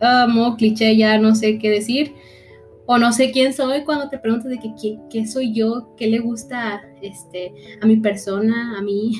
amo, 0.00 0.56
cliché, 0.56 0.96
ya 0.96 1.18
no 1.18 1.34
sé 1.34 1.58
qué 1.58 1.70
decir. 1.70 2.14
O 2.86 2.98
no 2.98 3.12
sé 3.12 3.30
quién 3.30 3.52
soy 3.52 3.84
cuando 3.84 4.08
te 4.08 4.18
preguntas 4.18 4.50
de 4.50 4.58
que, 4.58 4.98
qué, 5.10 5.26
soy 5.26 5.52
yo, 5.52 5.94
qué 5.96 6.08
le 6.08 6.18
gusta 6.18 6.82
este, 7.00 7.52
a 7.80 7.86
mi 7.86 7.96
persona, 7.96 8.76
a 8.76 8.82
mí. 8.82 9.12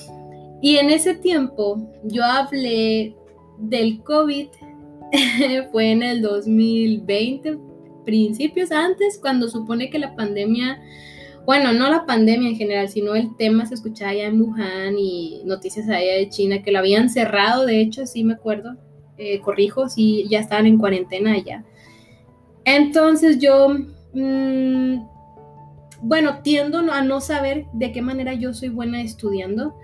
y 0.60 0.76
en 0.76 0.90
ese 0.90 1.14
tiempo 1.14 1.90
yo 2.04 2.22
hablé 2.24 3.16
del 3.56 4.02
COVID, 4.02 4.48
fue 5.72 5.90
en 5.90 6.02
el 6.02 6.20
2020, 6.20 7.58
principios 8.08 8.72
antes, 8.72 9.18
cuando 9.20 9.50
supone 9.50 9.90
que 9.90 9.98
la 9.98 10.16
pandemia 10.16 10.80
bueno, 11.48 11.72
no 11.72 11.88
la 11.88 12.04
pandemia 12.04 12.50
en 12.50 12.56
general, 12.56 12.90
sino 12.90 13.14
el 13.14 13.34
tema 13.34 13.64
se 13.64 13.72
escuchaba 13.72 14.10
allá 14.10 14.26
en 14.26 14.38
Wuhan 14.38 14.98
y 14.98 15.40
noticias 15.46 15.88
allá 15.88 16.16
de 16.16 16.28
China 16.28 16.62
que 16.62 16.70
lo 16.70 16.78
habían 16.78 17.08
cerrado, 17.08 17.64
de 17.64 17.80
hecho, 17.80 18.04
sí 18.04 18.22
me 18.22 18.34
acuerdo, 18.34 18.76
eh, 19.16 19.40
corrijo, 19.40 19.88
sí, 19.88 20.26
ya 20.28 20.40
estaban 20.40 20.66
en 20.66 20.76
cuarentena 20.76 21.32
allá. 21.32 21.64
Entonces 22.66 23.38
yo, 23.38 23.68
mm, 24.12 25.06
bueno, 26.02 26.40
tiendo 26.42 26.80
a 26.92 27.00
no 27.00 27.22
saber 27.22 27.64
de 27.72 27.92
qué 27.92 28.02
manera 28.02 28.34
yo 28.34 28.52
soy 28.52 28.68
buena 28.68 29.00
estudiando. 29.00 29.74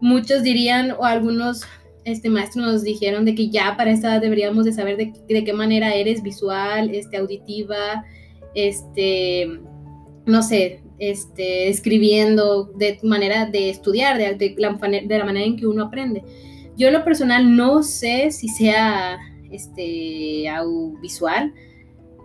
Muchos 0.00 0.42
dirían, 0.42 0.96
o 0.98 1.04
algunos 1.04 1.62
este, 2.10 2.30
maestros 2.30 2.64
nos 2.64 2.82
dijeron 2.82 3.24
de 3.26 3.34
que 3.34 3.50
ya 3.50 3.74
para 3.76 3.90
esta 3.90 4.14
edad 4.14 4.22
deberíamos 4.22 4.64
de 4.64 4.72
saber 4.72 4.96
de, 4.96 5.44
qué 5.44 5.52
manera 5.52 5.94
eres 5.94 6.22
visual, 6.22 6.94
este, 6.94 7.18
auditiva, 7.18 8.04
este, 8.54 9.60
no 10.24 10.42
sé, 10.42 10.80
este, 10.98 11.68
escribiendo, 11.68 12.64
de 12.76 12.98
manera 13.02 13.44
de 13.46 13.68
estudiar, 13.68 14.16
de, 14.16 14.54
la, 14.56 14.72
de 14.72 15.18
la 15.18 15.24
manera 15.24 15.44
en 15.44 15.56
que 15.56 15.66
uno 15.66 15.84
aprende. 15.84 16.24
Yo 16.78 16.88
en 16.88 16.94
lo 16.94 17.04
personal 17.04 17.54
no 17.54 17.82
sé 17.82 18.30
si 18.30 18.48
sea 18.48 19.18
este, 19.50 20.46
visual 21.02 21.52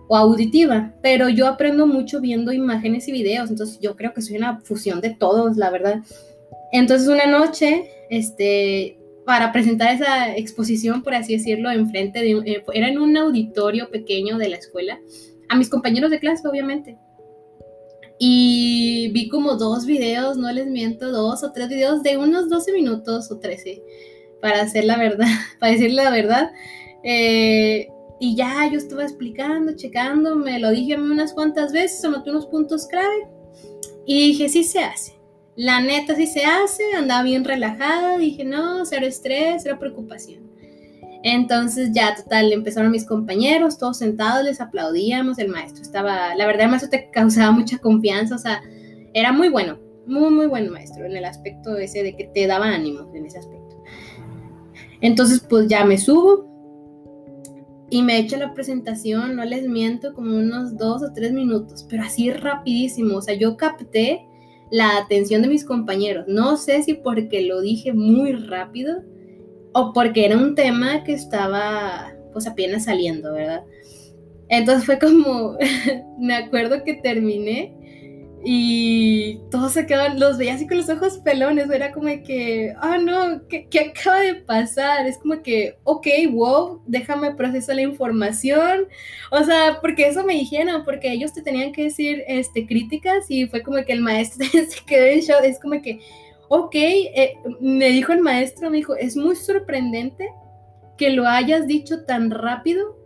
o 0.08 0.16
auditiva, 0.16 0.94
pero 1.02 1.28
yo 1.28 1.48
aprendo 1.48 1.88
mucho 1.88 2.22
viendo 2.22 2.54
imágenes 2.54 3.08
y 3.10 3.12
videos, 3.12 3.50
entonces 3.50 3.80
yo 3.82 3.98
creo 3.98 4.14
que 4.14 4.22
soy 4.22 4.38
una 4.38 4.62
fusión 4.62 5.02
de 5.02 5.10
todos, 5.10 5.58
la 5.58 5.70
verdad. 5.70 6.02
Entonces 6.72 7.10
una 7.10 7.26
noche, 7.26 7.90
este, 8.10 8.98
para 9.26 9.52
presentar 9.52 9.94
esa 9.94 10.36
exposición, 10.36 11.04
por 11.04 11.14
así 11.16 11.34
decirlo, 11.34 11.72
enfrente 11.72 12.20
de, 12.20 12.32
eh, 12.46 12.64
era 12.74 12.90
en 12.90 13.00
un 13.00 13.16
auditorio 13.16 13.90
pequeño 13.90 14.38
de 14.38 14.50
la 14.50 14.58
escuela, 14.58 15.00
a 15.50 15.56
mis 15.56 15.70
compañeros 15.70 16.12
de 16.12 16.20
clase, 16.20 16.48
obviamente. 16.48 16.98
Y 18.20 19.10
vi 19.14 19.30
como 19.30 19.56
dos 19.56 19.86
videos, 19.86 20.38
no 20.38 20.52
les 20.52 20.68
miento, 20.68 21.12
dos 21.12 21.44
o 21.44 21.52
tres 21.52 21.70
videos 21.70 22.04
de 22.04 22.18
unos 22.18 22.50
12 22.50 22.72
minutos 22.74 23.32
o 23.32 23.40
13, 23.40 23.82
para 24.42 24.62
hacer 24.62 24.86
la 24.86 24.98
verdad, 24.98 25.28
para 25.60 25.72
decir 25.72 25.94
la 25.94 26.10
verdad. 26.10 26.52
Eh, 27.04 27.88
y 28.20 28.36
ya 28.36 28.70
yo 28.72 28.78
estaba 28.78 29.04
explicando, 29.04 29.76
checando, 29.76 30.36
me 30.36 30.60
lo 30.60 30.72
dije 30.72 30.96
unas 30.96 31.34
cuantas 31.34 31.74
veces, 31.74 32.04
anoté 32.06 32.30
unos 32.30 32.46
puntos 32.46 32.88
clave 32.88 33.28
y 34.06 34.28
dije, 34.28 34.50
sí 34.50 34.64
se 34.64 34.80
hace. 34.80 35.23
La 35.56 35.82
neta 35.82 36.16
sí 36.16 36.26
se 36.26 36.46
hace, 36.46 36.84
andaba 36.96 37.24
bien 37.24 37.44
relajada, 37.44 38.18
dije, 38.18 38.44
no, 38.44 38.86
cero 38.86 39.06
estrés, 39.06 39.62
cero 39.64 39.78
preocupación. 39.80 40.52
Entonces 41.24 41.92
ya 41.94 42.16
total, 42.16 42.52
empezaron 42.52 42.92
mis 42.92 43.06
compañeros, 43.06 43.78
todos 43.78 43.98
sentados, 43.98 44.44
les 44.44 44.60
aplaudíamos, 44.60 45.40
el 45.40 45.48
maestro 45.48 45.82
estaba, 45.82 46.36
la 46.36 46.46
verdad 46.46 46.66
el 46.66 46.72
maestro 46.72 46.90
te 46.90 47.10
causaba 47.12 47.52
mucha 47.52 47.78
confianza, 47.78 48.36
o 48.36 48.40
sea, 48.40 48.62
era 49.14 49.32
muy 49.32 49.48
bueno, 49.48 49.80
muy, 50.06 50.32
muy 50.32 50.48
buen 50.48 50.70
maestro 50.70 51.06
en 51.06 51.16
el 51.16 51.24
aspecto 51.24 51.78
ese 51.78 52.04
de 52.04 52.18
que 52.18 52.26
te 52.26 52.46
daba 52.46 52.66
ánimo 52.66 53.10
en 53.14 53.26
ese 53.26 53.40
aspecto. 53.40 53.82
Entonces 55.00 55.40
pues 55.48 55.68
ya 55.68 55.86
me 55.86 55.98
subo 55.98 56.46
y 57.90 58.02
me 58.02 58.18
echo 58.18 58.36
la 58.36 58.54
presentación, 58.54 59.36
no 59.36 59.46
les 59.46 59.68
miento, 59.68 60.14
como 60.14 60.36
unos 60.36 60.76
dos 60.78 61.04
o 61.04 61.14
tres 61.14 61.32
minutos, 61.32 61.86
pero 61.90 62.04
así 62.04 62.32
rapidísimo, 62.32 63.18
o 63.18 63.22
sea, 63.22 63.36
yo 63.36 63.56
capté 63.56 64.28
la 64.74 64.98
atención 64.98 65.44
de 65.44 65.50
mis 65.50 65.66
compañeros, 65.66 66.26
no 66.28 66.58
sé 66.58 66.82
si 66.82 66.96
porque 66.96 67.44
lo 67.44 67.62
dije 67.62 67.94
muy 67.94 68.32
rápido 68.32 69.04
o 69.72 69.94
porque 69.94 70.26
era 70.26 70.36
un 70.36 70.56
tema 70.56 71.04
que 71.04 71.14
estaba 71.14 72.16
pues 72.32 72.48
apenas 72.48 72.86
saliendo, 72.86 73.34
¿verdad? 73.34 73.64
Entonces 74.50 74.84
fue 74.84 74.98
como, 74.98 75.58
me 76.20 76.34
acuerdo 76.34 76.84
que 76.84 76.96
terminé 76.96 77.72
y 78.46 79.40
todos 79.50 79.72
se 79.72 79.86
quedaban, 79.86 80.20
los 80.20 80.38
veía 80.38 80.56
así 80.56 80.68
con 80.68 80.78
los 80.78 80.90
ojos 80.90 81.20
pelones, 81.20 81.70
era 81.70 81.94
como 81.94 82.08
que, 82.24 82.74
ah, 82.82 82.98
no, 82.98 83.48
¿qué, 83.48 83.68
¿qué, 83.70 83.80
acaba 83.80 84.20
de 84.20 84.36
pasar? 84.36 85.08
Es 85.08 85.18
como 85.18 85.42
que, 85.42 85.78
ok, 85.84 86.08
wow, 86.32 86.82
déjame 86.86 87.36
procesar 87.36 87.78
la 87.78 87.84
información, 87.84 88.88
o 89.32 89.44
sea, 89.44 89.80
porque 89.80 90.08
eso 90.08 90.26
me 90.26 90.34
dijeron, 90.34 90.84
porque 90.84 91.12
ellos 91.12 91.32
te 91.34 91.42
tenían 91.42 91.72
que 91.72 91.84
decir 91.84 92.24
este, 92.28 92.68
críticas 92.68 93.26
y 93.30 93.48
fue 93.48 93.64
como 93.64 93.84
que 93.86 93.94
el 93.94 94.02
maestro 94.02 94.46
se 94.52 94.86
quedó 94.86 95.06
en 95.06 95.22
shock, 95.22 95.44
es 95.44 95.60
como 95.60 95.82
que, 95.82 96.02
ok, 96.50 96.76
eh, 96.76 97.36
me 97.62 97.90
dijo 97.90 98.12
el 98.12 98.20
maestro, 98.20 98.70
me 98.70 98.78
dijo, 98.78 98.96
es 98.96 99.16
muy 99.16 99.38
sorprendente 99.38 100.30
que 100.98 101.12
lo 101.12 101.28
hayas 101.28 101.66
dicho 101.66 102.04
tan 102.04 102.30
rápido 102.30 102.98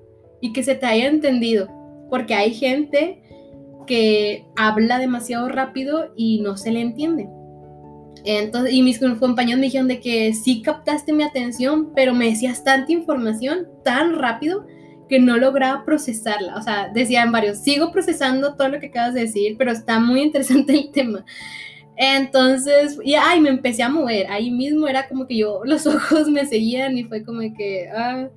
y 0.42 0.52
que 0.52 0.64
se 0.64 0.74
te 0.74 0.88
haya 0.88 1.08
entendido, 1.08 1.70
porque 2.10 2.34
hay 2.34 2.56
gente 2.56 3.22
que 3.88 4.46
habla 4.56 5.00
demasiado 5.00 5.50
rápido 5.50 6.14
y 6.16 6.42
no 6.42 6.58
se 6.58 6.72
le 6.72 6.82
entiende. 6.82 7.28
Entonces, 8.24 8.74
y 8.74 8.84
mis 8.84 9.00
compañeros 9.00 9.60
me 9.60 9.68
dijeron 9.68 9.88
de 9.88 10.00
que 10.00 10.34
sí 10.34 10.62
captaste 10.62 11.14
mi 11.14 11.24
atención, 11.24 11.94
pero 11.96 12.14
me 12.14 12.30
decías 12.30 12.64
tanta 12.64 12.92
información 12.92 13.68
tan 13.84 14.20
rápido 14.20 14.68
que 15.08 15.20
no 15.20 15.38
lograba 15.38 15.86
procesarla. 15.86 16.56
O 16.58 16.62
sea, 16.62 16.90
decían 16.94 17.32
varios, 17.32 17.60
sigo 17.60 17.92
procesando 17.92 18.56
todo 18.56 18.70
lo 18.70 18.80
que 18.80 18.88
acabas 18.88 19.14
de 19.14 19.22
decir, 19.22 19.56
pero 19.58 19.72
está 19.72 20.00
muy 20.00 20.22
interesante 20.22 20.74
el 20.74 20.92
tema. 20.92 21.26
Entonces, 21.96 23.00
y 23.04 23.16
ay, 23.16 23.40
me 23.42 23.50
empecé 23.50 23.82
a 23.84 23.90
mover. 23.90 24.28
Ahí 24.30 24.52
mismo 24.52 24.88
era 24.88 25.08
como 25.08 25.26
que 25.26 25.38
yo, 25.38 25.62
los 25.64 25.88
ojos 25.88 26.30
me 26.30 26.46
seguían 26.46 26.98
y 26.98 27.06
fue 27.06 27.24
como 27.24 27.40
que, 27.56 27.90
ah, 27.96 28.30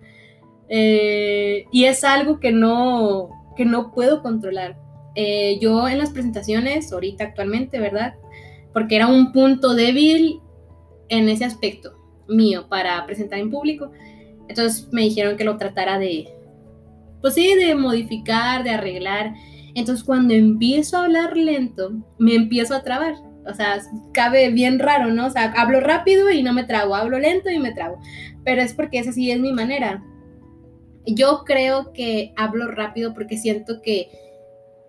eh, 0.68 1.64
y 1.72 1.84
es 1.84 2.04
algo 2.04 2.40
que 2.40 2.52
no, 2.52 3.28
que 3.56 3.64
no 3.64 3.92
puedo 3.92 4.22
controlar. 4.22 4.79
Eh, 5.14 5.58
yo 5.60 5.88
en 5.88 5.98
las 5.98 6.10
presentaciones, 6.10 6.92
ahorita 6.92 7.24
actualmente, 7.24 7.78
¿verdad? 7.80 8.14
Porque 8.72 8.96
era 8.96 9.06
un 9.06 9.32
punto 9.32 9.74
débil 9.74 10.40
en 11.08 11.28
ese 11.28 11.44
aspecto 11.44 11.96
mío 12.28 12.68
para 12.68 13.04
presentar 13.06 13.38
en 13.38 13.50
público. 13.50 13.90
Entonces 14.48 14.88
me 14.92 15.02
dijeron 15.02 15.36
que 15.36 15.44
lo 15.44 15.56
tratara 15.56 15.98
de, 15.98 16.28
pues 17.20 17.34
sí, 17.34 17.54
de 17.54 17.74
modificar, 17.74 18.64
de 18.64 18.70
arreglar. 18.70 19.34
Entonces 19.74 20.04
cuando 20.04 20.34
empiezo 20.34 20.96
a 20.96 21.04
hablar 21.04 21.36
lento, 21.36 21.92
me 22.18 22.34
empiezo 22.34 22.74
a 22.74 22.82
trabar 22.82 23.14
o 23.46 23.54
sea, 23.54 23.80
cabe 24.12 24.50
bien 24.50 24.78
raro, 24.78 25.10
¿no? 25.10 25.26
O 25.26 25.30
sea, 25.30 25.52
hablo 25.56 25.80
rápido 25.80 26.30
y 26.30 26.42
no 26.42 26.52
me 26.52 26.64
trago, 26.64 26.94
hablo 26.94 27.18
lento 27.18 27.50
y 27.50 27.58
me 27.58 27.72
trago, 27.72 27.98
pero 28.44 28.62
es 28.62 28.74
porque 28.74 28.98
esa 28.98 29.12
sí 29.12 29.30
es 29.30 29.40
mi 29.40 29.52
manera. 29.52 30.02
Yo 31.06 31.44
creo 31.44 31.92
que 31.92 32.32
hablo 32.36 32.68
rápido 32.68 33.14
porque 33.14 33.38
siento 33.38 33.80
que, 33.82 34.08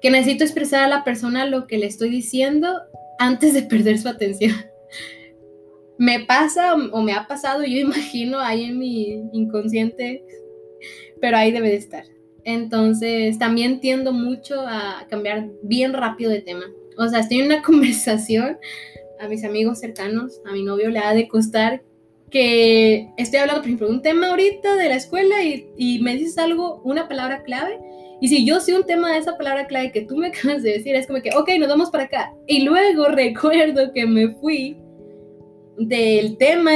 que 0.01 0.11
necesito 0.11 0.43
expresar 0.43 0.83
a 0.83 0.87
la 0.87 1.03
persona 1.03 1.45
lo 1.45 1.67
que 1.67 1.77
le 1.77 1.85
estoy 1.85 2.09
diciendo 2.09 2.81
antes 3.19 3.53
de 3.53 3.63
perder 3.63 3.99
su 3.99 4.09
atención. 4.09 4.55
me 5.97 6.21
pasa 6.21 6.73
o 6.73 7.01
me 7.01 7.13
ha 7.13 7.27
pasado, 7.27 7.63
yo 7.63 7.77
imagino 7.77 8.39
ahí 8.39 8.65
en 8.65 8.79
mi 8.79 9.23
inconsciente, 9.33 10.23
pero 11.19 11.37
ahí 11.37 11.51
debe 11.51 11.69
de 11.69 11.75
estar. 11.75 12.05
Entonces, 12.43 13.37
también 13.37 13.79
tiendo 13.79 14.11
mucho 14.11 14.61
a 14.61 15.05
cambiar 15.09 15.49
bien 15.61 15.93
rápido 15.93 16.31
de 16.31 16.41
tema. 16.41 16.65
O 16.97 17.07
sea, 17.07 17.19
estoy 17.19 17.39
en 17.39 17.45
una 17.45 17.61
conversación 17.63 18.57
a 19.19 19.27
mis 19.27 19.43
amigos 19.43 19.79
cercanos, 19.79 20.41
a 20.45 20.53
mi 20.53 20.63
novio 20.63 20.89
le 20.89 20.99
ha 20.99 21.13
de 21.13 21.27
costar 21.27 21.83
que 22.31 23.09
estoy 23.17 23.39
hablando, 23.39 23.61
por 23.61 23.67
ejemplo, 23.67 23.87
de 23.87 23.93
un 23.93 24.01
tema 24.01 24.29
ahorita 24.29 24.75
de 24.77 24.89
la 24.89 24.95
escuela 24.95 25.43
y, 25.43 25.69
y, 25.77 25.99
me 25.99 26.15
dices 26.15 26.37
algo, 26.37 26.81
una 26.83 27.07
palabra 27.07 27.43
clave, 27.43 27.77
y 28.21 28.27
si 28.27 28.45
yo 28.45 28.59
sé 28.59 28.75
un 28.75 28.85
tema 28.85 29.11
de 29.11 29.17
esa 29.17 29.35
palabra 29.35 29.65
clave 29.65 29.91
que 29.91 30.03
tú 30.03 30.15
me 30.15 30.27
acabas 30.29 30.61
de 30.61 30.73
decir, 30.73 30.95
es 30.95 31.07
como 31.07 31.21
que, 31.21 31.31
ok, 31.35 31.49
nos 31.59 31.67
vamos 31.67 31.89
para 31.89 32.03
acá. 32.05 32.33
Y 32.47 32.63
luego 32.63 33.05
recuerdo 33.09 33.91
que 33.91 34.05
me 34.05 34.29
fui 34.35 34.77
del 35.77 36.37
tema 36.37 36.71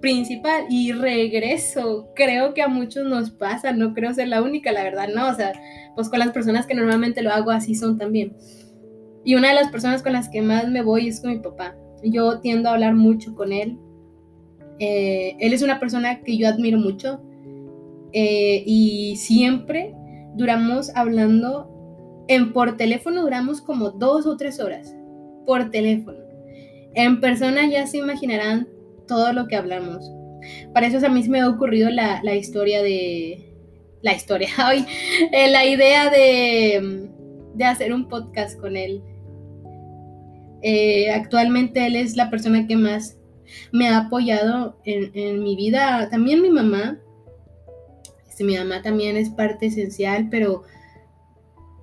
principal 0.00 0.64
y 0.70 0.92
regreso. 0.92 2.08
Creo 2.14 2.54
que 2.54 2.62
a 2.62 2.68
muchos 2.68 3.06
nos 3.06 3.30
pasa, 3.30 3.72
no 3.72 3.92
creo 3.92 4.14
ser 4.14 4.28
la 4.28 4.42
única, 4.42 4.72
la 4.72 4.84
verdad, 4.84 5.08
no, 5.14 5.28
o 5.28 5.34
sea, 5.34 5.52
pues 5.94 6.08
con 6.08 6.18
las 6.18 6.30
personas 6.30 6.66
que 6.66 6.74
normalmente 6.74 7.22
lo 7.22 7.30
hago 7.30 7.50
así 7.50 7.74
son 7.74 7.98
también. 7.98 8.34
Y 9.22 9.34
una 9.34 9.48
de 9.48 9.54
las 9.54 9.70
personas 9.70 10.02
con 10.02 10.14
las 10.14 10.30
que 10.30 10.40
más 10.40 10.68
me 10.70 10.80
voy 10.80 11.08
es 11.08 11.20
con 11.20 11.30
mi 11.32 11.40
papá. 11.40 11.76
Yo 12.02 12.40
tiendo 12.40 12.70
a 12.70 12.72
hablar 12.72 12.94
mucho 12.94 13.34
con 13.34 13.52
él. 13.52 13.78
Eh, 14.78 15.36
él 15.40 15.52
es 15.52 15.62
una 15.62 15.78
persona 15.78 16.20
que 16.22 16.38
yo 16.38 16.48
admiro 16.48 16.78
mucho 16.78 17.20
eh, 18.12 18.62
y 18.64 19.16
siempre 19.16 19.94
duramos 20.36 20.94
hablando 20.94 21.72
en 22.28 22.52
por 22.52 22.76
teléfono 22.76 23.22
duramos 23.22 23.60
como 23.60 23.90
dos 23.90 24.26
o 24.26 24.36
tres 24.36 24.60
horas 24.60 24.94
por 25.46 25.70
teléfono. 25.70 26.18
En 26.94 27.20
persona 27.20 27.68
ya 27.68 27.86
se 27.86 27.98
imaginarán 27.98 28.68
todo 29.06 29.32
lo 29.32 29.46
que 29.46 29.56
hablamos. 29.56 30.10
Para 30.72 30.86
eso 30.86 31.04
a 31.04 31.08
mí 31.08 31.22
se 31.22 31.30
me 31.30 31.40
ha 31.40 31.48
ocurrido 31.48 31.90
la, 31.90 32.20
la 32.22 32.34
historia 32.34 32.82
de... 32.82 33.42
La 34.02 34.14
historia, 34.14 34.48
hoy, 34.68 34.84
eh, 35.32 35.50
la 35.50 35.64
idea 35.64 36.10
de, 36.10 37.08
de 37.54 37.64
hacer 37.64 37.92
un 37.92 38.08
podcast 38.08 38.60
con 38.60 38.76
él. 38.76 39.02
Eh, 40.62 41.10
actualmente 41.10 41.86
él 41.86 41.96
es 41.96 42.16
la 42.16 42.30
persona 42.30 42.66
que 42.66 42.76
más 42.76 43.18
me 43.72 43.88
ha 43.88 43.98
apoyado 43.98 44.78
en, 44.84 45.42
mi 45.42 45.56
vida. 45.56 46.08
También 46.10 46.42
mi 46.42 46.50
mamá. 46.50 46.98
Este, 48.36 48.44
mi 48.44 48.58
mamá 48.58 48.82
también 48.82 49.16
es 49.16 49.30
parte 49.30 49.64
esencial, 49.64 50.28
pero 50.30 50.62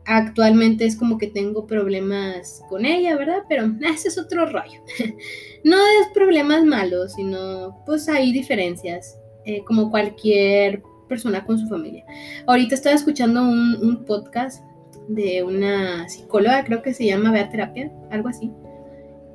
actualmente 0.06 0.86
es 0.86 0.96
como 0.96 1.18
que 1.18 1.26
tengo 1.26 1.66
problemas 1.66 2.62
con 2.70 2.86
ella, 2.86 3.18
¿verdad? 3.18 3.40
Pero 3.50 3.72
ese 3.92 4.10
es 4.10 4.20
otro 4.20 4.46
rollo. 4.46 4.80
no 5.64 5.78
es 5.78 6.08
problemas 6.14 6.64
malos, 6.64 7.14
sino 7.14 7.84
pues 7.88 8.08
hay 8.08 8.32
diferencias, 8.32 9.18
eh, 9.46 9.64
como 9.66 9.90
cualquier 9.90 10.84
persona 11.10 11.44
con 11.44 11.58
su 11.58 11.68
familia. 11.68 12.06
Ahorita 12.46 12.76
estaba 12.76 12.96
escuchando 12.96 13.42
un, 13.42 13.76
un, 13.82 14.06
podcast 14.06 14.64
de 15.08 15.42
una 15.42 16.08
psicóloga, 16.08 16.66
creo 16.66 16.84
que 16.84 16.94
se 16.94 17.08
llama 17.08 17.32
Bea 17.32 17.50
Terapia, 17.50 17.92
algo 18.12 18.30
así. 18.30 18.52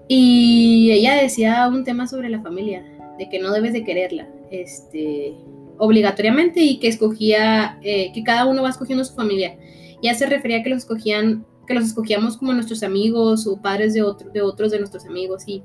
Y 0.06 0.92
ella 0.92 1.16
decía 1.16 1.66
un 1.66 1.82
tema 1.82 2.06
sobre 2.06 2.28
la 2.28 2.40
familia, 2.42 2.84
de 3.18 3.28
que 3.28 3.40
no 3.40 3.50
debes 3.50 3.72
de 3.72 3.82
quererla, 3.82 4.28
este, 4.52 5.34
obligatoriamente 5.78 6.60
y 6.60 6.78
que 6.78 6.88
escogía, 6.88 7.78
eh, 7.82 8.12
que 8.12 8.22
cada 8.22 8.46
uno 8.46 8.62
va 8.62 8.70
escogiendo 8.70 9.04
su 9.04 9.14
familia 9.14 9.56
ya 10.02 10.14
se 10.14 10.26
refería 10.26 10.58
a 10.58 10.62
que 10.62 10.70
los 10.70 10.80
escogían, 10.80 11.44
que 11.66 11.74
los 11.74 11.84
escogíamos 11.84 12.36
como 12.36 12.52
nuestros 12.52 12.82
amigos 12.82 13.46
o 13.46 13.60
padres 13.60 13.94
de, 13.94 14.04
de 14.32 14.42
otros 14.42 14.70
de 14.70 14.78
nuestros 14.78 15.06
amigos 15.06 15.44
y, 15.46 15.62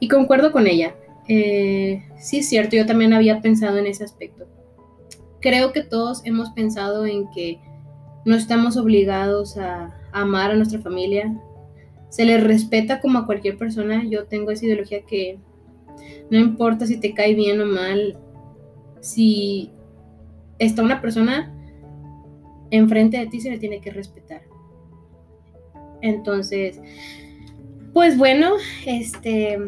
y 0.00 0.08
concuerdo 0.08 0.52
con 0.52 0.66
ella. 0.66 0.94
Eh, 1.28 2.02
sí 2.18 2.38
es 2.38 2.48
cierto, 2.48 2.76
yo 2.76 2.86
también 2.86 3.12
había 3.12 3.40
pensado 3.40 3.78
en 3.78 3.86
ese 3.86 4.04
aspecto. 4.04 4.46
Creo 5.40 5.72
que 5.72 5.82
todos 5.82 6.22
hemos 6.24 6.50
pensado 6.50 7.06
en 7.06 7.30
que 7.30 7.60
no 8.24 8.34
estamos 8.34 8.76
obligados 8.76 9.56
a, 9.56 9.94
amar 10.10 10.50
a 10.50 10.56
nuestra 10.56 10.80
familia. 10.80 11.38
Se 12.08 12.24
les 12.24 12.42
respeta 12.42 13.00
como 13.00 13.18
a 13.18 13.26
cualquier 13.26 13.58
persona. 13.58 14.04
Yo 14.08 14.24
tengo 14.24 14.50
esa 14.50 14.64
ideología 14.64 15.02
que 15.02 15.38
no 16.30 16.38
importa 16.38 16.86
si 16.86 16.98
te 16.98 17.12
cae 17.12 17.34
bien 17.34 17.60
o 17.60 17.66
mal, 17.66 18.18
si 19.00 19.70
está 20.58 20.82
una 20.82 21.00
persona 21.00 21.54
enfrente 22.70 23.18
de 23.18 23.26
ti 23.26 23.40
se 23.40 23.50
le 23.50 23.58
tiene 23.58 23.80
que 23.80 23.90
respetar. 23.90 24.42
Entonces, 26.00 26.80
pues 27.92 28.16
bueno, 28.16 28.52
este, 28.86 29.58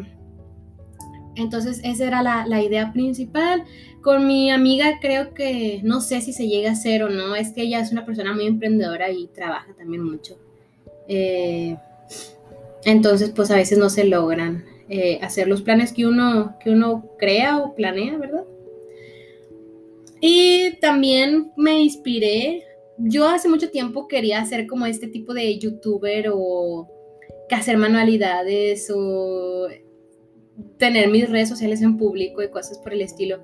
entonces 1.35 1.81
esa 1.83 2.07
era 2.07 2.23
la, 2.23 2.61
idea 2.61 2.91
principal. 2.93 3.63
Con 4.01 4.25
mi 4.25 4.51
amiga 4.51 4.99
creo 4.99 5.33
que 5.33 5.81
no 5.83 6.01
sé 6.01 6.21
si 6.21 6.33
se 6.33 6.47
llega 6.47 6.69
a 6.69 6.73
hacer 6.73 7.03
o 7.03 7.09
no, 7.09 7.35
es 7.35 7.51
que 7.51 7.63
ella 7.63 7.79
es 7.79 7.91
una 7.91 8.05
persona 8.05 8.33
muy 8.33 8.47
emprendedora 8.47 9.11
y 9.11 9.27
trabaja 9.27 9.73
también 9.73 10.03
mucho. 10.03 10.39
Eh, 11.07 11.77
entonces, 12.85 13.31
pues 13.35 13.51
a 13.51 13.55
veces 13.55 13.77
no 13.77 13.89
se 13.89 14.05
logran 14.05 14.65
eh, 14.89 15.19
hacer 15.21 15.47
los 15.47 15.61
planes 15.61 15.93
que 15.93 16.07
uno, 16.07 16.57
que 16.59 16.71
uno 16.71 17.05
crea 17.17 17.59
o 17.59 17.75
planea, 17.75 18.17
¿verdad? 18.17 18.43
Y 20.21 20.79
también 20.79 21.51
me 21.57 21.81
inspiré 21.81 22.63
yo 23.03 23.27
hace 23.27 23.49
mucho 23.49 23.69
tiempo 23.69 24.07
quería 24.07 24.43
ser 24.45 24.67
como 24.67 24.85
este 24.85 25.07
tipo 25.07 25.33
de 25.33 25.57
youtuber 25.57 26.29
o 26.33 26.87
que 27.49 27.55
hacer 27.55 27.77
manualidades 27.77 28.91
o 28.93 29.67
tener 30.77 31.09
mis 31.09 31.29
redes 31.29 31.49
sociales 31.49 31.81
en 31.81 31.97
público 31.97 32.41
y 32.41 32.49
cosas 32.49 32.77
por 32.79 32.93
el 32.93 33.01
estilo. 33.01 33.43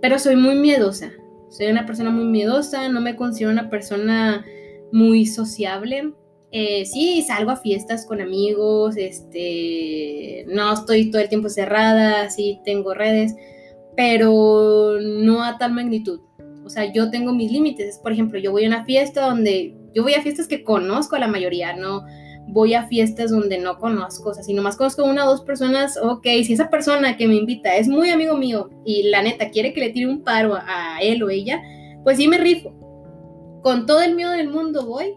Pero 0.00 0.18
soy 0.18 0.36
muy 0.36 0.56
miedosa. 0.56 1.12
Soy 1.50 1.66
una 1.66 1.86
persona 1.86 2.10
muy 2.10 2.24
miedosa, 2.24 2.88
no 2.88 3.00
me 3.00 3.16
considero 3.16 3.50
una 3.50 3.70
persona 3.70 4.44
muy 4.92 5.24
sociable. 5.24 6.12
Eh, 6.50 6.84
sí, 6.84 7.22
salgo 7.22 7.50
a 7.50 7.56
fiestas 7.56 8.04
con 8.06 8.20
amigos, 8.20 8.96
este, 8.96 10.44
no 10.48 10.72
estoy 10.72 11.10
todo 11.10 11.22
el 11.22 11.28
tiempo 11.28 11.48
cerrada, 11.48 12.28
sí 12.30 12.60
tengo 12.64 12.94
redes, 12.94 13.34
pero 13.98 15.00
no 15.00 15.42
a 15.42 15.58
tal 15.58 15.72
magnitud. 15.72 16.20
O 16.64 16.70
sea, 16.70 16.92
yo 16.92 17.10
tengo 17.10 17.32
mis 17.32 17.50
límites. 17.50 17.98
Por 17.98 18.12
ejemplo, 18.12 18.38
yo 18.38 18.52
voy 18.52 18.64
a 18.64 18.68
una 18.68 18.84
fiesta 18.84 19.26
donde 19.26 19.76
yo 19.92 20.04
voy 20.04 20.14
a 20.14 20.22
fiestas 20.22 20.46
que 20.46 20.62
conozco 20.62 21.16
a 21.16 21.18
la 21.18 21.26
mayoría, 21.26 21.74
no 21.74 22.04
voy 22.46 22.74
a 22.74 22.86
fiestas 22.86 23.32
donde 23.32 23.58
no 23.58 23.76
conozco, 23.78 24.30
o 24.30 24.34
sea, 24.34 24.44
si 24.44 24.54
nomás 24.54 24.76
conozco 24.76 25.04
una 25.04 25.26
o 25.26 25.30
dos 25.30 25.42
personas, 25.42 25.98
ok, 26.00 26.24
si 26.44 26.52
esa 26.52 26.70
persona 26.70 27.16
que 27.16 27.26
me 27.26 27.34
invita 27.34 27.76
es 27.76 27.88
muy 27.88 28.10
amigo 28.10 28.36
mío 28.36 28.70
y 28.86 29.02
la 29.08 29.20
neta 29.20 29.50
quiere 29.50 29.72
que 29.72 29.80
le 29.80 29.90
tire 29.90 30.06
un 30.06 30.22
paro 30.22 30.54
a 30.54 31.00
él 31.02 31.20
o 31.24 31.28
ella, 31.28 31.60
pues 32.04 32.18
sí 32.18 32.28
me 32.28 32.38
rifo. 32.38 32.72
Con 33.64 33.84
todo 33.84 34.00
el 34.00 34.14
miedo 34.14 34.30
del 34.30 34.48
mundo 34.48 34.86
voy, 34.86 35.14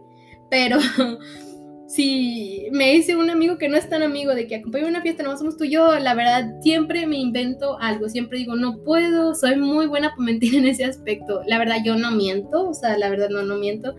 pero 0.49 0.79
si 1.91 2.67
me 2.71 2.93
dice 2.93 3.17
un 3.17 3.29
amigo 3.29 3.57
que 3.57 3.67
no 3.67 3.75
es 3.75 3.89
tan 3.89 4.01
amigo 4.01 4.33
de 4.33 4.47
que 4.47 4.55
acompañe 4.55 4.85
una 4.85 5.01
fiesta, 5.01 5.23
no 5.23 5.37
somos 5.37 5.57
tú 5.57 5.65
y 5.65 5.71
yo, 5.71 5.99
la 5.99 6.13
verdad 6.13 6.53
siempre 6.61 7.05
me 7.05 7.17
invento 7.17 7.77
algo, 7.81 8.07
siempre 8.07 8.37
digo, 8.37 8.55
no 8.55 8.77
puedo, 8.77 9.35
soy 9.35 9.57
muy 9.57 9.87
buena 9.87 10.11
para 10.11 10.21
mentir 10.21 10.55
en 10.55 10.67
ese 10.67 10.85
aspecto. 10.85 11.41
La 11.47 11.59
verdad 11.59 11.79
yo 11.83 11.97
no 11.97 12.11
miento, 12.11 12.69
o 12.69 12.73
sea, 12.73 12.97
la 12.97 13.09
verdad 13.09 13.27
no, 13.29 13.43
no 13.43 13.57
miento, 13.57 13.93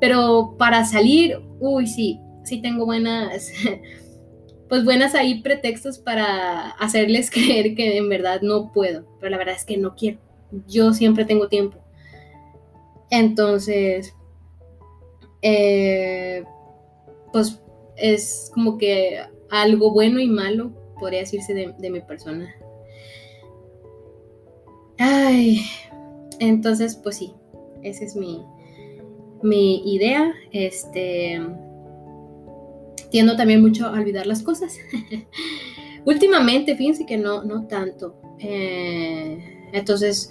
pero 0.00 0.54
para 0.56 0.84
salir, 0.84 1.40
uy, 1.58 1.88
sí, 1.88 2.20
sí 2.44 2.62
tengo 2.62 2.86
buenas, 2.86 3.50
pues 4.68 4.84
buenas 4.84 5.16
ahí 5.16 5.42
pretextos 5.42 5.98
para 5.98 6.70
hacerles 6.70 7.28
creer 7.32 7.74
que 7.74 7.96
en 7.96 8.08
verdad 8.08 8.40
no 8.42 8.70
puedo, 8.70 9.04
pero 9.18 9.30
la 9.30 9.38
verdad 9.38 9.56
es 9.56 9.64
que 9.64 9.78
no 9.78 9.96
quiero, 9.96 10.18
yo 10.68 10.92
siempre 10.92 11.24
tengo 11.24 11.48
tiempo. 11.48 11.78
Entonces, 13.10 14.14
eh, 15.42 16.44
pues 17.32 17.60
es 17.96 18.50
como 18.54 18.78
que 18.78 19.20
algo 19.50 19.92
bueno 19.92 20.20
y 20.20 20.28
malo, 20.28 20.72
podría 20.98 21.20
decirse, 21.20 21.54
de, 21.54 21.90
mi 21.90 22.00
persona. 22.00 22.54
Ay, 24.98 25.62
entonces, 26.38 26.96
pues 26.96 27.16
sí, 27.16 27.34
esa 27.82 28.04
es 28.04 28.16
mi, 28.16 28.44
mi 29.42 29.94
idea. 29.94 30.32
Este, 30.52 31.40
tiendo 33.10 33.36
también 33.36 33.60
mucho 33.60 33.86
a 33.86 33.92
olvidar 33.92 34.26
las 34.26 34.42
cosas. 34.42 34.78
Últimamente, 36.04 36.76
fíjense 36.76 37.06
que 37.06 37.18
no, 37.18 37.44
no 37.44 37.66
tanto. 37.66 38.16
Eh, 38.38 39.68
entonces, 39.72 40.30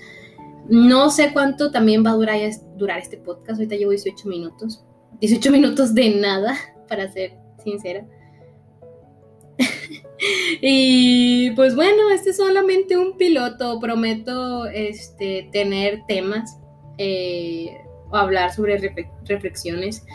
no 0.67 1.09
sé 1.09 1.31
cuánto 1.31 1.71
también 1.71 2.05
va 2.05 2.11
a 2.11 2.15
durar, 2.15 2.39
durar 2.75 2.99
este 2.99 3.17
podcast. 3.17 3.59
Ahorita 3.59 3.75
llevo 3.75 3.91
18 3.91 4.27
minutos. 4.27 4.83
18 5.19 5.52
minutos 5.52 5.93
de 5.93 6.10
nada 6.12 6.58
para 6.88 7.12
ser 7.12 7.34
sincera. 7.63 8.06
y 10.62 11.52
pues 11.52 11.76
bueno, 11.76 12.10
este 12.10 12.32
es 12.32 12.38
solamente 12.38 12.97
un 12.97 13.17
piloto. 13.17 13.80
Prometo 13.80 14.65
este, 14.67 15.50
tener 15.52 16.02
temas 16.08 16.58
eh, 16.97 17.78
o 18.10 18.17
hablar 18.17 18.54
sobre 18.54 18.78
reflexiones. 19.26 20.06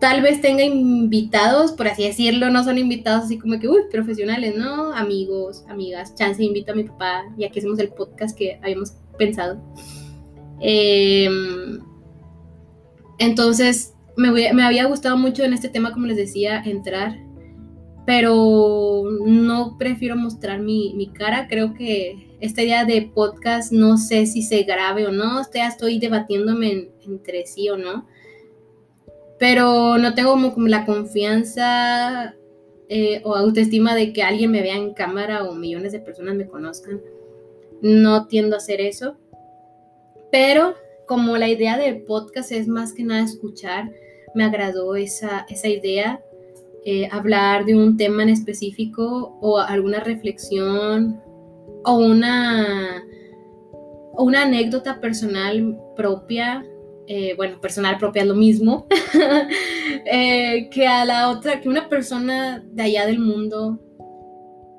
Tal 0.00 0.22
vez 0.22 0.40
tenga 0.40 0.62
invitados, 0.62 1.72
por 1.72 1.88
así 1.88 2.04
decirlo, 2.04 2.50
no 2.50 2.62
son 2.62 2.78
invitados 2.78 3.24
así 3.24 3.36
como 3.36 3.58
que, 3.58 3.68
uy, 3.68 3.82
profesionales, 3.90 4.54
¿no? 4.56 4.92
Amigos, 4.92 5.64
amigas. 5.68 6.14
Chance 6.14 6.44
invito 6.44 6.70
a 6.70 6.76
mi 6.76 6.84
papá 6.84 7.24
y 7.36 7.44
aquí 7.44 7.58
hacemos 7.58 7.80
el 7.80 7.88
podcast 7.88 8.38
que 8.38 8.60
habíamos 8.62 8.92
pensado. 9.18 9.60
Em, 10.60 11.80
entonces, 13.18 13.94
me, 14.18 14.62
había 14.62 14.86
gustado 14.86 15.16
mucho 15.16 15.44
en 15.44 15.52
este 15.52 15.68
tema, 15.68 15.92
como 15.92 16.06
les 16.06 16.16
decía, 16.16 16.60
entrar, 16.64 17.16
pero 18.04 19.04
no 19.24 19.76
prefiero 19.78 20.16
mostrar 20.16 20.60
mi, 20.60 21.10
cara. 21.14 21.46
Creo 21.48 21.72
que 21.74 22.36
esta 22.40 22.62
idea 22.62 22.84
de 22.84 23.10
podcast 23.14 23.72
no 23.72 23.96
sé 23.96 24.26
si 24.26 24.42
se 24.42 24.64
grabe 24.64 25.06
o 25.06 25.12
no, 25.12 25.42
ya 25.54 25.68
estoy 25.68 25.98
debatiéndome 25.98 26.90
entre 27.06 27.46
sí 27.46 27.68
o 27.68 27.76
no, 27.76 28.06
pero 29.38 29.98
no 29.98 30.14
tengo 30.14 30.32
como, 30.32 30.66
la 30.66 30.84
confianza 30.84 32.34
eh, 32.88 33.20
o 33.24 33.36
autoestima 33.36 33.94
de 33.94 34.12
que 34.12 34.22
alguien 34.22 34.50
me 34.50 34.62
vea 34.62 34.76
en 34.76 34.94
cámara 34.94 35.44
o 35.44 35.54
millones 35.54 35.92
de 35.92 36.00
personas 36.00 36.34
me 36.34 36.48
conozcan. 36.48 37.00
No 37.82 38.26
tiendo 38.26 38.56
a 38.56 38.58
hacer 38.58 38.80
eso, 38.80 39.16
pero 40.32 40.74
como 41.06 41.36
la 41.36 41.48
idea 41.48 41.78
del 41.78 42.02
podcast 42.02 42.50
es 42.50 42.66
más 42.66 42.92
que 42.92 43.04
nada 43.04 43.22
escuchar, 43.22 43.90
me 44.38 44.44
agradó 44.44 44.94
esa, 44.94 45.46
idea, 45.64 46.22
eh, 46.84 47.08
hablar 47.10 47.64
de 47.64 47.74
un 47.74 47.96
tema 47.96 48.22
en 48.22 48.28
específico 48.28 49.36
o 49.40 49.58
alguna 49.58 49.98
reflexión 49.98 51.20
o 51.84 51.96
una, 51.96 53.02
una 54.12 54.42
anécdota 54.42 55.00
personal 55.00 55.76
propia, 55.96 56.64
eh, 57.08 57.34
bueno, 57.36 57.60
personal 57.60 57.98
propia 57.98 58.22
es 58.22 58.28
lo 58.28 58.36
mismo, 58.36 58.86
eh, 60.06 60.68
que 60.70 60.86
a 60.86 61.04
la 61.04 61.30
otra, 61.30 61.60
que 61.60 61.68
una 61.68 61.88
persona 61.88 62.64
de 62.64 62.82
allá 62.84 63.06
del 63.06 63.18
mundo 63.18 63.80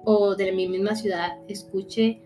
o 0.05 0.35
de 0.35 0.53
mi 0.53 0.69
misma 0.69 0.95
ciudad 0.95 1.33
escuche 1.49 2.21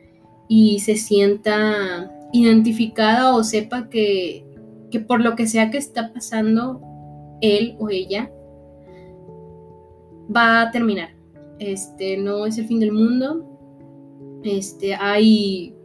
y 0.48 0.82
se 0.82 0.98
sienta 0.98 2.12
identificada 2.32 3.34
o 3.34 3.44
sepa 3.44 3.90
que, 3.90 4.46
que 4.92 5.00
por 5.00 5.20
lo 5.20 5.36
que 5.36 5.48
sea 5.48 5.72
que 5.72 5.80
está 5.80 6.14
pasando, 6.14 6.93
él 7.44 7.76
o 7.78 7.90
ella 7.90 8.32
va 10.36 10.62
a 10.62 10.72
terminar. 10.72 11.10
Este 11.60 12.18
no 12.18 12.46
es 12.46 12.58
el 12.58 12.66
fin 12.66 12.80
del 12.80 12.94
mundo. 12.94 13.46
Este 14.44 14.96
hay 14.96 15.76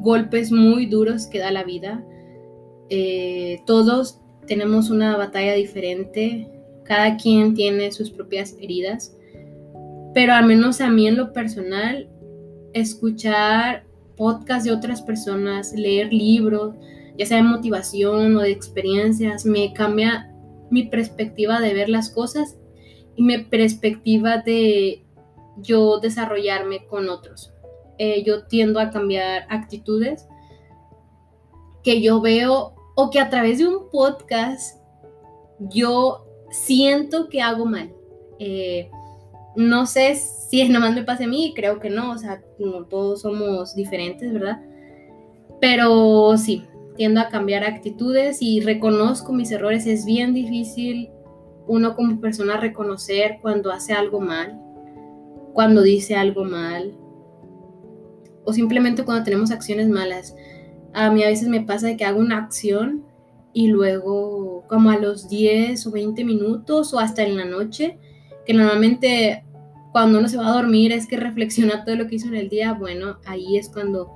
golpes 0.00 0.50
muy 0.50 0.86
duros 0.86 1.26
que 1.26 1.38
da 1.38 1.50
la 1.50 1.64
vida. 1.64 2.04
Eh, 2.88 3.60
todos 3.66 4.20
tenemos 4.46 4.90
una 4.90 5.16
batalla 5.16 5.54
diferente, 5.54 6.48
cada 6.84 7.16
quien 7.16 7.54
tiene 7.54 7.92
sus 7.92 8.10
propias 8.10 8.56
heridas, 8.60 9.16
pero 10.12 10.32
al 10.34 10.46
menos 10.46 10.80
a 10.80 10.90
mí 10.90 11.06
en 11.06 11.16
lo 11.16 11.32
personal, 11.32 12.08
escuchar 12.72 13.84
podcasts 14.16 14.64
de 14.64 14.72
otras 14.72 15.00
personas, 15.00 15.72
leer 15.72 16.12
libros, 16.12 16.74
ya 17.16 17.26
sea 17.26 17.38
de 17.38 17.44
motivación 17.44 18.36
o 18.36 18.40
de 18.40 18.50
experiencias, 18.50 19.46
me 19.46 19.72
cambia 19.72 20.33
mi 20.74 20.82
perspectiva 20.82 21.60
de 21.60 21.72
ver 21.72 21.88
las 21.88 22.10
cosas 22.10 22.58
y 23.14 23.22
mi 23.22 23.38
perspectiva 23.38 24.38
de 24.38 25.04
yo 25.58 26.00
desarrollarme 26.00 26.84
con 26.86 27.08
otros. 27.08 27.52
Eh, 27.96 28.24
yo 28.24 28.46
tiendo 28.46 28.80
a 28.80 28.90
cambiar 28.90 29.46
actitudes 29.50 30.26
que 31.84 32.02
yo 32.02 32.20
veo 32.20 32.74
o 32.96 33.10
que 33.10 33.20
a 33.20 33.30
través 33.30 33.58
de 33.58 33.68
un 33.68 33.88
podcast 33.88 34.82
yo 35.60 36.26
siento 36.50 37.28
que 37.28 37.40
hago 37.40 37.66
mal. 37.66 37.92
Eh, 38.40 38.90
no 39.54 39.86
sé 39.86 40.16
si 40.16 40.60
es 40.60 40.70
nomás 40.70 40.92
me 40.92 41.04
pasa 41.04 41.22
a 41.22 41.28
mí, 41.28 41.52
creo 41.54 41.78
que 41.78 41.88
no, 41.88 42.10
o 42.10 42.18
sea, 42.18 42.42
como 42.58 42.86
todos 42.86 43.20
somos 43.20 43.76
diferentes, 43.76 44.32
¿verdad? 44.32 44.60
Pero 45.60 46.36
sí, 46.36 46.64
tiendo 46.96 47.20
a 47.20 47.28
cambiar 47.28 47.64
actitudes 47.64 48.40
y 48.40 48.60
reconozco 48.60 49.32
mis 49.32 49.50
errores. 49.50 49.86
Es 49.86 50.04
bien 50.04 50.34
difícil 50.34 51.10
uno 51.66 51.94
como 51.94 52.20
persona 52.20 52.56
reconocer 52.56 53.38
cuando 53.40 53.72
hace 53.72 53.92
algo 53.92 54.20
mal, 54.20 54.60
cuando 55.52 55.82
dice 55.82 56.14
algo 56.14 56.44
mal, 56.44 56.94
o 58.44 58.52
simplemente 58.52 59.04
cuando 59.04 59.24
tenemos 59.24 59.50
acciones 59.50 59.88
malas. 59.88 60.36
A 60.92 61.10
mí 61.10 61.22
a 61.22 61.28
veces 61.28 61.48
me 61.48 61.62
pasa 61.62 61.88
de 61.88 61.96
que 61.96 62.04
hago 62.04 62.20
una 62.20 62.38
acción 62.38 63.04
y 63.52 63.68
luego 63.68 64.64
como 64.68 64.90
a 64.90 64.98
los 64.98 65.28
10 65.28 65.86
o 65.86 65.90
20 65.90 66.24
minutos 66.24 66.92
o 66.92 66.98
hasta 66.98 67.22
en 67.22 67.36
la 67.36 67.44
noche, 67.44 67.98
que 68.44 68.52
normalmente 68.52 69.44
cuando 69.92 70.18
uno 70.18 70.28
se 70.28 70.36
va 70.36 70.48
a 70.48 70.56
dormir 70.56 70.92
es 70.92 71.06
que 71.06 71.16
reflexiona 71.16 71.84
todo 71.84 71.96
lo 71.96 72.08
que 72.08 72.16
hizo 72.16 72.28
en 72.28 72.34
el 72.34 72.48
día, 72.48 72.72
bueno, 72.72 73.18
ahí 73.26 73.56
es 73.56 73.68
cuando 73.68 74.12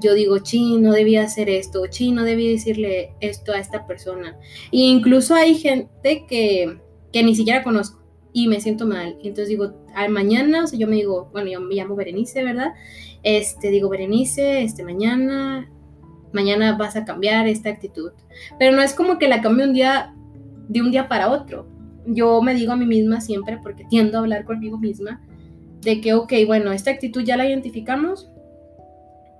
yo 0.00 0.14
digo, 0.14 0.38
chi, 0.38 0.78
no 0.78 0.92
debía 0.92 1.22
hacer 1.22 1.48
esto, 1.48 1.86
chi, 1.86 2.12
no 2.12 2.24
debía 2.24 2.50
decirle 2.50 3.14
esto 3.20 3.52
a 3.52 3.58
esta 3.58 3.86
persona. 3.86 4.36
E 4.72 4.78
incluso 4.78 5.34
hay 5.34 5.54
gente 5.54 6.26
que, 6.28 6.78
que 7.12 7.22
ni 7.22 7.34
siquiera 7.34 7.62
conozco 7.62 8.02
y 8.32 8.48
me 8.48 8.60
siento 8.60 8.86
mal. 8.86 9.16
Entonces 9.22 9.48
digo, 9.48 9.72
al 9.94 10.10
mañana, 10.10 10.64
o 10.64 10.66
sea, 10.66 10.78
yo 10.78 10.86
me 10.86 10.96
digo, 10.96 11.30
bueno, 11.32 11.50
yo 11.50 11.60
me 11.60 11.74
llamo 11.74 11.96
Berenice, 11.96 12.44
¿verdad? 12.44 12.74
Este, 13.22 13.70
digo, 13.70 13.88
Berenice, 13.88 14.62
este, 14.62 14.84
mañana, 14.84 15.70
mañana 16.32 16.76
vas 16.76 16.96
a 16.96 17.06
cambiar 17.06 17.48
esta 17.48 17.70
actitud. 17.70 18.12
Pero 18.58 18.76
no 18.76 18.82
es 18.82 18.92
como 18.92 19.16
que 19.18 19.28
la 19.28 19.40
cambie 19.40 19.64
un 19.64 19.72
día, 19.72 20.14
de 20.68 20.82
un 20.82 20.90
día 20.90 21.08
para 21.08 21.30
otro. 21.30 21.66
Yo 22.06 22.42
me 22.42 22.54
digo 22.54 22.72
a 22.72 22.76
mí 22.76 22.84
misma 22.84 23.22
siempre, 23.22 23.58
porque 23.62 23.84
tiendo 23.88 24.18
a 24.18 24.20
hablar 24.20 24.44
conmigo 24.44 24.76
misma, 24.78 25.22
de 25.80 26.02
que, 26.02 26.12
ok, 26.12 26.32
bueno, 26.46 26.72
esta 26.72 26.90
actitud 26.90 27.24
ya 27.24 27.38
la 27.38 27.48
identificamos, 27.48 28.28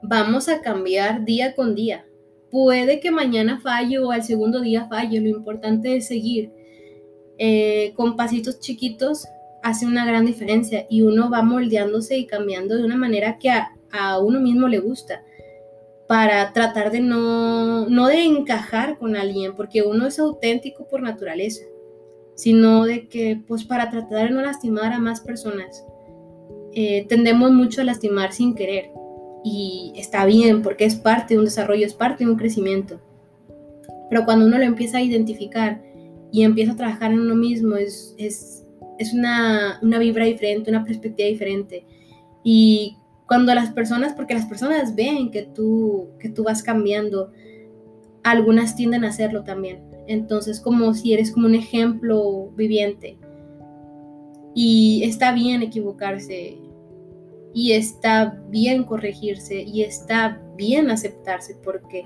vamos 0.02 0.48
a 0.48 0.61
cambiar 0.61 1.24
día 1.24 1.54
con 1.54 1.74
día. 1.74 2.06
Puede 2.50 3.00
que 3.00 3.11
mañana 3.11 3.61
falle 3.61 3.98
o 3.98 4.11
al 4.11 4.22
segundo 4.22 4.61
día 4.61 4.88
falle, 4.88 5.20
lo 5.20 5.28
importante 5.28 5.96
es 5.96 6.06
seguir. 6.06 6.52
Eh, 7.38 7.92
con 7.96 8.16
pasitos 8.16 8.61
chiquitos 8.61 9.26
hace 9.62 9.85
una 9.85 10.06
gran 10.06 10.24
diferencia 10.24 10.87
y 10.88 11.02
uno 11.02 11.28
va 11.28 11.42
moldeándose 11.42 12.16
y 12.16 12.26
cambiando 12.26 12.76
de 12.76 12.85
una 12.85 12.96
manera 12.96 13.38
que 13.38 13.50
a, 13.50 13.76
a 13.90 14.18
uno 14.18 14.40
mismo 14.40 14.68
le 14.68 14.78
gusta 14.78 15.22
para 16.06 16.52
tratar 16.52 16.92
de 16.92 17.00
no, 17.00 17.88
no 17.88 18.06
de 18.06 18.22
encajar 18.22 18.98
con 18.98 19.16
alguien, 19.16 19.54
porque 19.56 19.82
uno 19.82 20.06
es 20.06 20.18
auténtico 20.18 20.87
por 20.87 21.02
naturaleza, 21.02 21.64
sino 22.35 22.85
de 22.85 23.09
que, 23.09 23.42
pues 23.46 23.64
para 23.64 23.90
tratar 23.90 24.28
de 24.28 24.35
no 24.35 24.42
lastimar 24.42 24.92
a 24.92 24.98
más 24.98 25.20
personas, 25.20 25.85
eh, 26.72 27.06
tendemos 27.09 27.50
mucho 27.50 27.80
a 27.80 27.85
lastimar 27.85 28.32
sin 28.32 28.54
querer. 28.54 28.90
Y 29.48 29.92
está 29.94 30.26
bien, 30.26 30.61
porque 30.61 30.87
es 30.87 30.96
parte 30.96 31.35
de 31.35 31.38
un 31.38 31.44
desarrollo, 31.44 31.87
es 31.87 31.94
parte 31.94 32.24
de 32.24 32.30
un 32.32 32.37
crecimiento. 32.37 33.00
Pero 34.11 34.24
cuando 34.24 34.44
uno 34.44 34.59
lo 34.59 34.64
empieza 34.64 34.98
a 34.98 35.02
identificar 35.02 35.80
y 36.32 36.42
empieza 36.42 36.72
a 36.72 36.76
trabajar 36.76 37.12
en 37.12 37.20
uno 37.20 37.37
mismo, 37.37 37.76
es, 37.76 38.12
es, 38.18 38.66
es 38.98 39.14
una, 39.14 39.78
una 39.82 40.00
vibra 40.00 40.24
diferente, 40.24 40.68
una 40.68 40.85
perspectiva 40.85 41.28
diferente. 41.28 41.87
Y 42.42 42.96
cuando 43.28 43.54
las 43.54 43.70
personas, 43.70 44.14
porque 44.14 44.35
las 44.35 44.46
personas 44.46 44.96
ven 44.96 45.30
que 45.30 45.42
tú, 45.42 46.09
que 46.18 46.28
tú 46.28 46.42
vas 46.42 46.64
cambiando, 46.64 47.30
algunas 48.24 48.74
tienden 48.74 49.04
a 49.04 49.11
hacerlo 49.11 49.44
también. 49.44 49.78
Entonces, 50.09 50.59
como 50.59 50.92
si 50.92 51.12
eres 51.12 51.30
como 51.30 51.46
un 51.46 51.54
ejemplo 51.54 52.50
viviente. 52.56 53.16
Y 54.56 55.02
está 55.04 55.30
bien 55.30 55.62
equivocarse, 55.62 56.59
y 57.57 57.73
está 57.73 58.38
bien 58.51 58.85
corregirse, 58.85 59.62
y 59.62 59.83
está 59.83 60.38
bien 60.59 60.90
aceptarse, 60.90 61.57
porque 61.64 62.05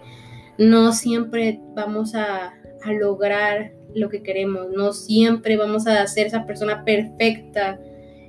no 0.58 0.92
siempre 0.92 1.60
vamos 1.74 2.14
a, 2.14 2.54
lograr 2.86 3.72
lo 3.94 4.08
que 4.08 4.22
queremos, 4.22 4.68
no 4.70 4.92
siempre 4.92 5.56
vamos 5.56 5.88
a 5.88 6.06
ser 6.06 6.28
esa 6.28 6.46
persona 6.46 6.84
perfecta 6.84 7.78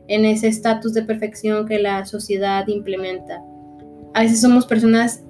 en 0.08 0.26
ese 0.26 0.48
estatus 0.48 0.94
de 0.94 1.04
perfección 1.04 1.68
que 1.68 1.78
la 1.78 2.06
sociedad 2.06 2.68
implementa. 2.68 3.42
A 4.16 4.24
veces 4.24 4.42
somos 4.42 4.66
personas 4.66 5.24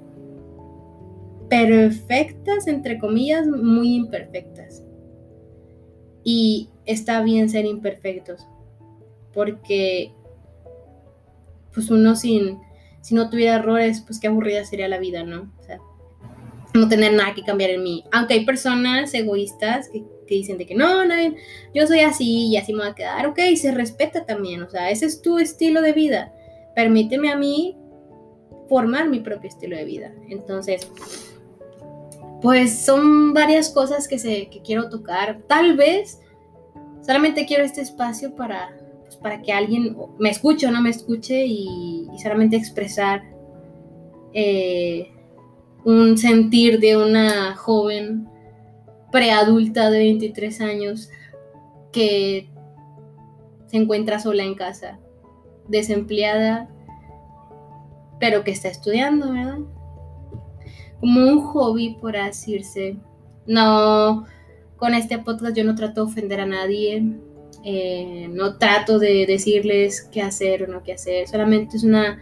perfectas, 1.50 2.66
entre 2.66 2.98
comillas, 2.98 3.46
muy 3.46 3.94
imperfectas. 3.94 4.82
Y 6.24 6.70
está 6.86 7.22
bien 7.22 7.50
ser 7.50 7.66
imperfectos, 7.66 8.44
porque 9.34 10.14
pues 11.74 11.90
uno 11.90 12.16
sin, 12.16 12.58
si 13.00 13.14
no 13.14 13.30
tuviera 13.30 13.56
errores, 13.56 14.00
pues 14.00 14.20
qué 14.20 14.28
aburrida 14.28 14.64
sería 14.64 14.88
la 14.88 14.98
vida, 14.98 15.24
¿no? 15.24 15.52
O 15.58 15.62
sea, 15.62 15.80
no 16.74 16.88
tener 16.88 17.12
nada 17.12 17.34
que 17.34 17.42
cambiar 17.42 17.70
en 17.70 17.82
mí. 17.82 18.04
Aunque 18.12 18.34
hay 18.34 18.44
personas 18.44 19.12
egoístas 19.14 19.88
que 19.88 20.04
dicen 20.34 20.58
de 20.58 20.66
que 20.66 20.74
no, 20.74 21.04
no, 21.04 21.14
yo 21.74 21.86
soy 21.86 22.00
así 22.00 22.48
y 22.48 22.56
así 22.56 22.72
me 22.72 22.80
voy 22.80 22.88
a 22.88 22.94
quedar. 22.94 23.26
Ok, 23.26 23.38
se 23.56 23.72
respeta 23.72 24.24
también, 24.24 24.62
o 24.62 24.70
sea, 24.70 24.90
ese 24.90 25.06
es 25.06 25.22
tu 25.22 25.38
estilo 25.38 25.82
de 25.82 25.92
vida. 25.92 26.32
Permíteme 26.74 27.30
a 27.30 27.36
mí 27.36 27.76
formar 28.68 29.08
mi 29.08 29.20
propio 29.20 29.48
estilo 29.48 29.76
de 29.76 29.84
vida. 29.84 30.12
Entonces, 30.28 30.90
pues 32.40 32.78
son 32.78 33.34
varias 33.34 33.68
cosas 33.68 34.08
que, 34.08 34.18
se, 34.18 34.48
que 34.48 34.62
quiero 34.62 34.88
tocar. 34.88 35.42
Tal 35.46 35.76
vez 35.76 36.20
solamente 37.04 37.46
quiero 37.46 37.64
este 37.64 37.82
espacio 37.82 38.34
para, 38.34 38.74
para 39.22 39.42
que 39.42 39.52
alguien 39.52 39.96
me 40.18 40.30
escuche 40.30 40.66
o 40.66 40.70
no 40.70 40.82
me 40.82 40.90
escuche 40.90 41.46
y, 41.46 42.08
solamente 42.22 42.56
expresar 42.56 43.22
eh, 44.34 45.10
un 45.84 46.18
sentir 46.18 46.78
de 46.78 46.96
una 46.96 47.56
joven 47.56 48.28
preadulta 49.10 49.90
de 49.90 49.98
23 49.98 50.60
años 50.60 51.10
que 51.92 52.48
se 53.66 53.76
encuentra 53.76 54.18
sola 54.18 54.42
en 54.42 54.54
casa, 54.54 54.98
desempleada, 55.68 56.68
pero 58.20 58.44
que 58.44 58.50
está 58.50 58.68
estudiando, 58.68 59.32
¿verdad? 59.32 59.58
Como 61.00 61.20
un 61.20 61.40
hobby, 61.40 61.96
por 62.00 62.12
decirse. 62.12 62.96
No, 63.46 64.24
con 64.76 64.94
este 64.94 65.18
podcast 65.18 65.56
yo 65.56 65.64
no 65.64 65.74
trato 65.74 66.04
de 66.04 66.10
ofender 66.10 66.40
a 66.40 66.46
nadie, 66.46 67.02
eh, 67.64 68.28
no 68.30 68.58
trato 68.58 68.98
de 68.98 69.26
decirles 69.26 70.02
qué 70.12 70.22
hacer 70.22 70.64
o 70.64 70.66
no 70.66 70.82
qué 70.82 70.94
hacer, 70.94 71.28
solamente 71.28 71.76
es 71.76 71.84
una, 71.84 72.20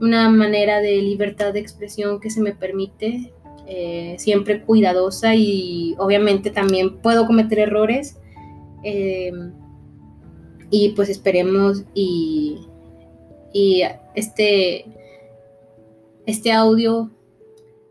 una 0.00 0.28
manera 0.28 0.80
de 0.80 0.96
libertad 1.02 1.52
de 1.52 1.60
expresión 1.60 2.20
que 2.20 2.30
se 2.30 2.40
me 2.40 2.52
permite 2.54 3.32
eh, 3.68 4.14
siempre 4.18 4.62
cuidadosa 4.62 5.34
y 5.34 5.96
obviamente 5.98 6.50
también 6.50 6.98
puedo 6.98 7.26
cometer 7.26 7.58
errores. 7.58 8.16
Eh, 8.84 9.32
y 10.70 10.90
pues 10.90 11.08
esperemos 11.08 11.84
y, 11.94 12.58
y 13.52 13.82
este, 14.14 14.84
este 16.26 16.52
audio 16.52 17.10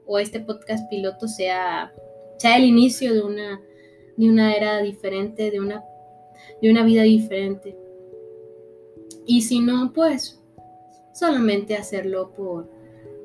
o 0.05 0.19
este 0.19 0.39
podcast 0.39 0.89
piloto 0.89 1.27
sea, 1.27 1.93
sea 2.37 2.57
el 2.57 2.65
inicio 2.65 3.13
de 3.13 3.21
una, 3.21 3.61
de 4.17 4.29
una 4.29 4.55
era 4.55 4.81
diferente, 4.81 5.51
de 5.51 5.59
una, 5.59 5.83
de 6.61 6.71
una 6.71 6.83
vida 6.83 7.03
diferente. 7.03 7.77
Y 9.25 9.41
si 9.41 9.59
no, 9.59 9.91
pues 9.93 10.39
solamente 11.13 11.75
hacerlo 11.75 12.31
por, 12.35 12.69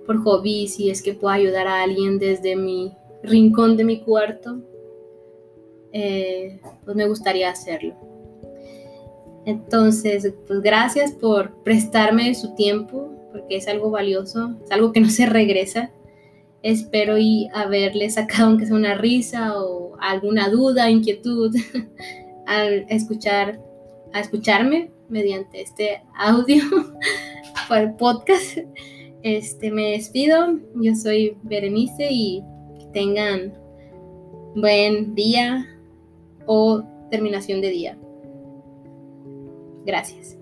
por 0.06 0.22
hobby, 0.22 0.68
si 0.68 0.90
es 0.90 1.02
que 1.02 1.14
puedo 1.14 1.32
ayudar 1.32 1.66
a 1.66 1.82
alguien 1.82 2.18
desde 2.18 2.56
mi 2.56 2.92
rincón 3.22 3.76
de 3.76 3.84
mi 3.84 4.00
cuarto, 4.00 4.60
eh, 5.92 6.60
pues 6.84 6.96
me 6.96 7.06
gustaría 7.06 7.50
hacerlo. 7.50 7.94
Entonces, 9.44 10.32
pues 10.46 10.60
gracias 10.60 11.12
por 11.12 11.62
prestarme 11.62 12.34
su 12.34 12.54
tiempo, 12.54 13.10
porque 13.32 13.56
es 13.56 13.68
algo 13.68 13.90
valioso, 13.90 14.54
es 14.64 14.70
algo 14.70 14.92
que 14.92 15.00
no 15.00 15.08
se 15.08 15.26
regresa. 15.26 15.90
Espero 16.62 17.16
y 17.18 17.48
haberle 17.54 18.10
sacado 18.10 18.48
aunque 18.48 18.66
sea 18.66 18.76
una 18.76 18.94
risa 18.94 19.58
o 19.58 19.96
alguna 19.98 20.50
duda, 20.50 20.90
inquietud 20.90 21.54
al 22.50 22.84
escuchar, 22.88 23.60
a 24.12 24.18
escucharme 24.18 24.90
mediante 25.08 25.62
este 25.62 26.02
audio 26.16 26.64
por 27.68 27.78
el 27.78 27.94
podcast. 27.94 28.58
Este, 29.22 29.70
me 29.70 29.92
despido. 29.92 30.58
Yo 30.74 30.94
soy 30.96 31.36
Berenice 31.44 32.08
y 32.10 32.42
que 32.76 32.86
tengan 32.86 33.54
buen 34.56 35.14
día 35.14 35.64
o 36.46 36.82
terminación 37.08 37.60
de 37.60 37.70
día. 37.70 37.98
Gracias. 39.86 40.39